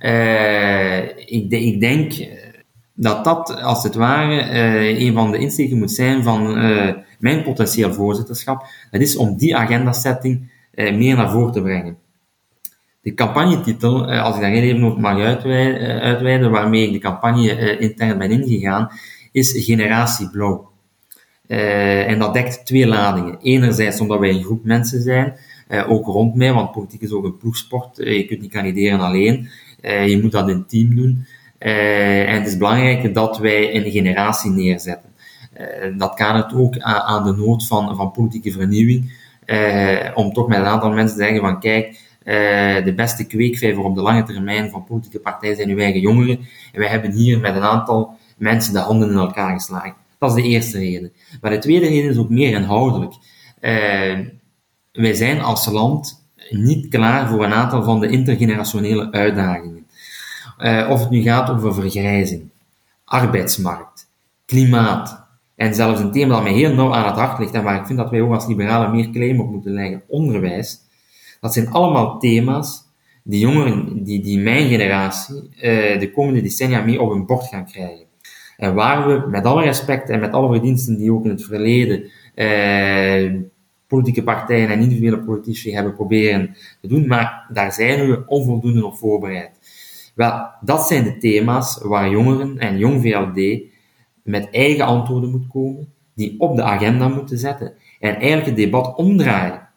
Uh, 0.00 1.02
ik, 1.08 1.50
ik, 1.50 1.80
denk 1.80 2.12
dat 2.94 3.24
dat, 3.24 3.62
als 3.62 3.82
het 3.82 3.94
ware, 3.94 4.34
uh, 4.34 5.00
een 5.00 5.12
van 5.12 5.30
de 5.30 5.38
insteken 5.38 5.78
moet 5.78 5.92
zijn 5.92 6.22
van 6.22 6.52
mijn 7.18 7.42
potentieel 7.42 7.92
voorzitterschap. 7.92 8.66
Dat 8.90 9.00
is 9.00 9.16
om 9.16 9.36
die 9.36 9.56
agendasetting 9.56 10.50
meer 10.74 11.16
naar 11.16 11.30
voren 11.30 11.52
te 11.52 11.62
brengen. 11.62 11.96
De 13.00 13.14
campagnetitel, 13.14 14.10
als 14.10 14.34
ik 14.34 14.40
daar 14.40 14.50
even 14.50 14.84
over 14.84 15.00
mag 15.00 15.20
uitweiden, 15.20 16.50
waarmee 16.50 16.86
ik 16.86 16.92
de 16.92 16.98
campagne 16.98 17.78
intern 17.78 18.18
ben 18.18 18.30
ingegaan, 18.30 18.90
is 19.32 19.64
Generatie 19.64 20.30
Blauw. 20.30 20.70
En 21.46 22.18
dat 22.18 22.34
dekt 22.34 22.66
twee 22.66 22.86
ladingen. 22.86 23.38
Enerzijds 23.42 24.00
omdat 24.00 24.18
wij 24.18 24.30
een 24.30 24.44
groep 24.44 24.64
mensen 24.64 25.02
zijn, 25.02 25.36
uh, 25.68 25.90
ook 25.90 26.06
rond 26.06 26.34
mij, 26.34 26.52
want 26.52 26.72
politiek 26.72 27.00
is 27.00 27.12
ook 27.12 27.24
een 27.24 27.36
ploegsport. 27.36 27.98
Uh, 27.98 28.16
je 28.16 28.24
kunt 28.24 28.40
niet 28.40 28.50
kandideren 28.50 29.00
alleen. 29.00 29.48
je 29.82 30.18
moet 30.22 30.32
dat 30.32 30.48
in 30.48 30.66
team 30.66 30.94
doen. 30.94 31.26
en 31.58 32.34
het 32.34 32.46
is 32.46 32.56
belangrijk 32.56 33.14
dat 33.14 33.38
wij 33.38 33.74
een 33.74 33.90
generatie 33.90 34.50
neerzetten. 34.50 35.10
dat 35.96 36.14
kan 36.14 36.36
het 36.36 36.54
ook 36.54 36.78
aan, 36.78 37.00
aan, 37.00 37.24
de 37.24 37.42
nood 37.42 37.66
van, 37.66 37.96
van 37.96 38.10
politieke 38.10 38.50
vernieuwing. 38.50 39.12
om 40.14 40.32
toch 40.32 40.48
met 40.48 40.58
een 40.58 40.64
aantal 40.64 40.90
mensen 40.90 41.16
te 41.16 41.22
zeggen 41.22 41.40
van 41.40 41.60
kijk, 41.60 41.98
de 42.84 42.92
beste 42.96 43.26
kweekvijver 43.26 43.84
op 43.84 43.94
de 43.94 44.02
lange 44.02 44.22
termijn 44.22 44.70
van 44.70 44.84
politieke 44.84 45.18
partijen 45.18 45.56
zijn 45.56 45.68
uw 45.68 45.78
eigen 45.78 46.00
jongeren. 46.00 46.38
En 46.72 46.80
wij 46.80 46.88
hebben 46.88 47.12
hier 47.12 47.40
met 47.40 47.56
een 47.56 47.62
aantal 47.62 48.16
mensen 48.36 48.72
de 48.72 48.78
handen 48.78 49.10
in 49.10 49.16
elkaar 49.16 49.52
geslagen. 49.52 49.94
Dat 50.18 50.36
is 50.36 50.42
de 50.42 50.48
eerste 50.48 50.78
reden. 50.78 51.12
Maar 51.40 51.50
de 51.50 51.58
tweede 51.58 51.86
reden 51.86 52.10
is 52.10 52.18
ook 52.18 52.30
meer 52.30 52.54
inhoudelijk. 52.54 53.14
Wij 54.96 55.14
zijn 55.14 55.40
als 55.40 55.66
land 55.66 56.24
niet 56.50 56.88
klaar 56.88 57.28
voor 57.28 57.44
een 57.44 57.52
aantal 57.52 57.82
van 57.82 58.00
de 58.00 58.08
intergenerationele 58.08 59.12
uitdagingen. 59.12 59.86
Uh, 60.58 60.86
of 60.90 61.00
het 61.00 61.10
nu 61.10 61.22
gaat 61.22 61.50
over 61.50 61.74
vergrijzing, 61.74 62.48
arbeidsmarkt, 63.04 64.08
klimaat, 64.46 65.26
en 65.54 65.74
zelfs 65.74 66.00
een 66.00 66.12
thema 66.12 66.34
dat 66.34 66.42
mij 66.42 66.52
heel 66.52 66.74
nauw 66.74 66.94
aan 66.94 67.06
het 67.06 67.16
hart 67.16 67.38
ligt 67.38 67.54
en 67.54 67.62
waar 67.62 67.80
ik 67.80 67.86
vind 67.86 67.98
dat 67.98 68.10
wij 68.10 68.20
ook 68.20 68.32
als 68.32 68.46
liberalen 68.46 68.90
meer 68.90 69.10
claim 69.10 69.40
op 69.40 69.50
moeten 69.50 69.72
leggen, 69.72 70.02
onderwijs. 70.06 70.80
Dat 71.40 71.52
zijn 71.52 71.68
allemaal 71.68 72.18
thema's 72.18 72.84
die 73.22 73.40
jongeren, 73.40 74.04
die, 74.04 74.22
die 74.22 74.38
mijn 74.38 74.68
generatie, 74.68 75.34
uh, 75.34 76.00
de 76.00 76.10
komende 76.14 76.42
decennia 76.42 76.82
mee 76.82 77.00
op 77.00 77.10
hun 77.10 77.26
bord 77.26 77.44
gaan 77.44 77.66
krijgen. 77.66 78.04
En 78.56 78.74
waar 78.74 79.06
we, 79.06 79.28
met 79.28 79.44
alle 79.44 79.62
respect 79.62 80.08
en 80.10 80.20
met 80.20 80.32
alle 80.32 80.52
verdiensten 80.52 80.96
die 80.96 81.12
ook 81.12 81.24
in 81.24 81.30
het 81.30 81.44
verleden 81.44 82.10
eh, 82.34 83.32
politieke 83.86 84.22
partijen 84.22 84.68
en 84.68 84.80
individuele 84.80 85.18
politici 85.18 85.74
hebben 85.74 85.94
proberen 85.94 86.56
te 86.80 86.88
doen, 86.88 87.06
maar 87.06 87.46
daar 87.52 87.72
zijn 87.72 88.06
we 88.10 88.22
onvoldoende 88.26 88.86
op 88.86 88.96
voorbereid. 88.96 89.50
Wel, 90.14 90.46
dat 90.60 90.86
zijn 90.86 91.04
de 91.04 91.18
thema's 91.18 91.80
waar 91.82 92.10
jongeren 92.10 92.58
en 92.58 92.78
jong 92.78 93.00
VLD 93.02 93.60
met 94.22 94.50
eigen 94.50 94.84
antwoorden 94.84 95.30
moet 95.30 95.46
komen, 95.48 95.92
die 96.14 96.40
op 96.40 96.56
de 96.56 96.62
agenda 96.62 97.08
moeten 97.08 97.38
zetten 97.38 97.74
en 98.00 98.14
eigenlijk 98.14 98.46
het 98.46 98.56
debat 98.56 98.96
omdraaien. 98.96 99.68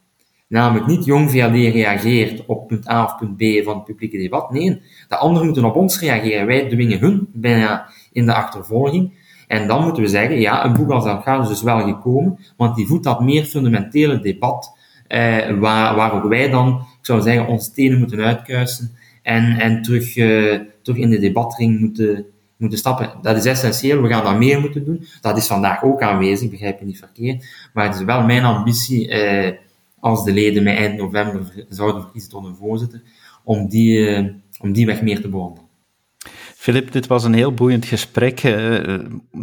Namelijk 0.48 0.88
niet 0.88 1.06
jong 1.06 1.32
VLD 1.32 1.74
reageert 1.74 2.46
op 2.46 2.68
punt 2.68 2.90
A 2.90 3.04
of 3.04 3.18
punt 3.18 3.38
B 3.38 3.64
van 3.64 3.76
het 3.76 3.86
publieke 3.86 4.18
debat. 4.18 4.52
Nee, 4.52 4.82
de 5.08 5.16
anderen 5.16 5.46
moeten 5.46 5.66
op 5.66 5.76
ons 5.76 6.00
reageren. 6.00 6.46
Wij 6.46 6.70
dwingen 6.70 7.00
hun 7.00 7.28
bijna 7.34 7.90
in 8.12 8.26
de 8.26 8.34
achtervolging. 8.34 9.14
En 9.50 9.68
dan 9.68 9.84
moeten 9.84 10.04
we 10.04 10.10
zeggen, 10.10 10.40
ja, 10.40 10.66
een 10.66 10.74
boek 10.74 10.90
als 10.90 11.04
dat 11.04 11.42
is 11.42 11.48
dus 11.48 11.62
wel 11.62 11.80
gekomen, 11.80 12.40
want 12.58 12.76
die 12.76 12.88
voedt 12.88 13.04
dat 13.04 13.22
meer 13.22 13.44
fundamentele 13.44 14.20
debat, 14.20 14.78
eh, 15.08 15.58
waar, 15.60 15.96
waar 15.96 16.14
ook 16.14 16.30
wij 16.30 16.50
dan, 16.50 16.68
ik 16.70 17.06
zou 17.06 17.22
zeggen, 17.22 17.48
onze 17.48 17.72
tenen 17.72 18.00
moeten 18.00 18.20
uitkuisen 18.20 18.92
en, 19.22 19.60
en 19.60 19.82
terug, 19.82 20.18
eh, 20.18 20.60
terug 20.82 21.00
in 21.00 21.10
de 21.10 21.20
debatring 21.20 21.80
moeten, 21.80 22.26
moeten 22.58 22.78
stappen. 22.78 23.12
Dat 23.22 23.38
is 23.38 23.46
essentieel, 23.46 24.02
we 24.02 24.08
gaan 24.08 24.24
dat 24.24 24.38
meer 24.38 24.60
moeten 24.60 24.86
doen. 24.86 25.06
Dat 25.22 25.38
is 25.38 25.48
vandaag 25.48 25.84
ook 25.84 26.02
aanwezig, 26.02 26.50
begrijp 26.50 26.80
je 26.80 26.86
niet 26.86 27.00
verkeerd. 27.00 27.70
Maar 27.74 27.86
het 27.86 27.96
is 27.96 28.04
wel 28.04 28.24
mijn 28.24 28.44
ambitie, 28.44 29.10
eh, 29.10 29.58
als 30.00 30.24
de 30.24 30.32
leden 30.32 30.64
mij 30.64 30.78
eind 30.78 30.98
november 30.98 31.66
zouden 31.70 32.02
verkiezen 32.02 32.30
tot 32.30 32.46
een 32.46 32.56
voorzitter, 32.56 33.02
om 33.44 33.68
die, 33.68 34.08
eh, 34.08 34.26
om 34.60 34.72
die 34.74 34.86
weg 34.86 35.02
meer 35.02 35.22
te 35.22 35.30
bewandelen. 35.30 35.69
Filip, 36.60 36.92
dit 36.92 37.08
was 37.08 37.24
een 37.24 37.34
heel 37.34 37.54
boeiend 37.54 37.86
gesprek. 37.86 38.44
Uh, 38.44 39.00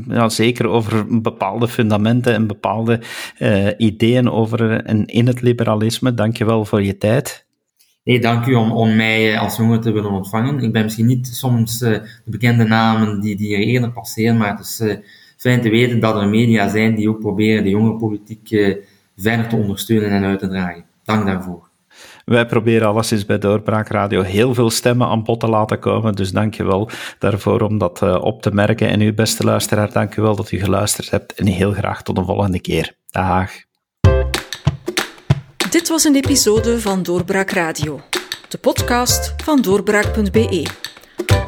ja, 0.08 0.28
zeker 0.28 0.66
over 0.66 1.20
bepaalde 1.22 1.68
fundamenten 1.68 2.34
en 2.34 2.46
bepaalde 2.46 3.00
uh, 3.38 3.68
ideeën 3.76 4.30
over 4.30 4.84
en 4.84 5.06
in 5.06 5.26
het 5.26 5.40
liberalisme. 5.40 6.14
Dank 6.14 6.36
je 6.36 6.44
wel 6.44 6.64
voor 6.64 6.82
je 6.82 6.98
tijd. 6.98 7.46
Nee, 8.04 8.20
dank 8.20 8.46
u 8.46 8.54
om, 8.54 8.72
om 8.72 8.96
mij 8.96 9.38
als 9.38 9.56
jongen 9.56 9.80
te 9.80 9.92
willen 9.92 10.10
ontvangen. 10.10 10.58
Ik 10.58 10.72
ben 10.72 10.82
misschien 10.82 11.06
niet 11.06 11.26
soms 11.26 11.78
de 11.78 12.02
bekende 12.24 12.64
namen 12.64 13.20
die, 13.20 13.36
die 13.36 13.54
er 13.54 13.62
eerder 13.62 13.92
passeren, 13.92 14.36
maar 14.36 14.50
het 14.50 14.60
is 14.60 14.82
fijn 15.36 15.60
te 15.60 15.70
weten 15.70 16.00
dat 16.00 16.16
er 16.16 16.28
media 16.28 16.68
zijn 16.68 16.94
die 16.94 17.08
ook 17.08 17.20
proberen 17.20 17.64
de 17.64 17.70
jongerenpolitiek 17.70 18.48
verder 19.16 19.46
te 19.46 19.56
ondersteunen 19.56 20.10
en 20.10 20.24
uit 20.24 20.38
te 20.38 20.48
dragen. 20.48 20.84
Dank 21.04 21.26
daarvoor. 21.26 21.68
Wij 22.24 22.46
proberen 22.46 22.88
alleszins 22.88 23.24
bij 23.24 23.38
Doorbraak 23.38 23.88
Radio 23.88 24.22
heel 24.22 24.54
veel 24.54 24.70
stemmen 24.70 25.06
aan 25.06 25.22
bod 25.22 25.40
te 25.40 25.48
laten 25.48 25.78
komen. 25.78 26.14
Dus 26.14 26.30
dank 26.30 26.54
je 26.54 26.64
wel 26.64 26.90
daarvoor 27.18 27.60
om 27.60 27.78
dat 27.78 28.02
uh, 28.02 28.18
op 28.20 28.42
te 28.42 28.50
merken. 28.50 28.88
En 28.88 29.00
uw 29.00 29.14
beste 29.14 29.44
luisteraar, 29.44 29.92
dank 29.92 30.14
je 30.14 30.20
wel 30.20 30.36
dat 30.36 30.50
u 30.50 30.58
geluisterd 30.58 31.10
hebt. 31.10 31.34
En 31.34 31.46
heel 31.46 31.72
graag 31.72 32.02
tot 32.02 32.16
de 32.16 32.24
volgende 32.24 32.60
keer. 32.60 32.96
Dag. 33.10 33.50
Dit 35.70 35.88
was 35.88 36.04
een 36.04 36.14
episode 36.14 36.80
van 36.80 37.02
Doorbraak 37.02 37.50
Radio, 37.50 38.00
de 38.48 38.58
podcast 38.58 39.34
van 39.44 39.60
doorbraak.be. 39.62 40.66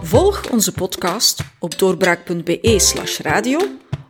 Volg 0.03 0.51
onze 0.51 0.73
podcast 0.73 1.45
op 1.59 1.79
doorbraak.be/slash 1.79 3.19
radio 3.19 3.59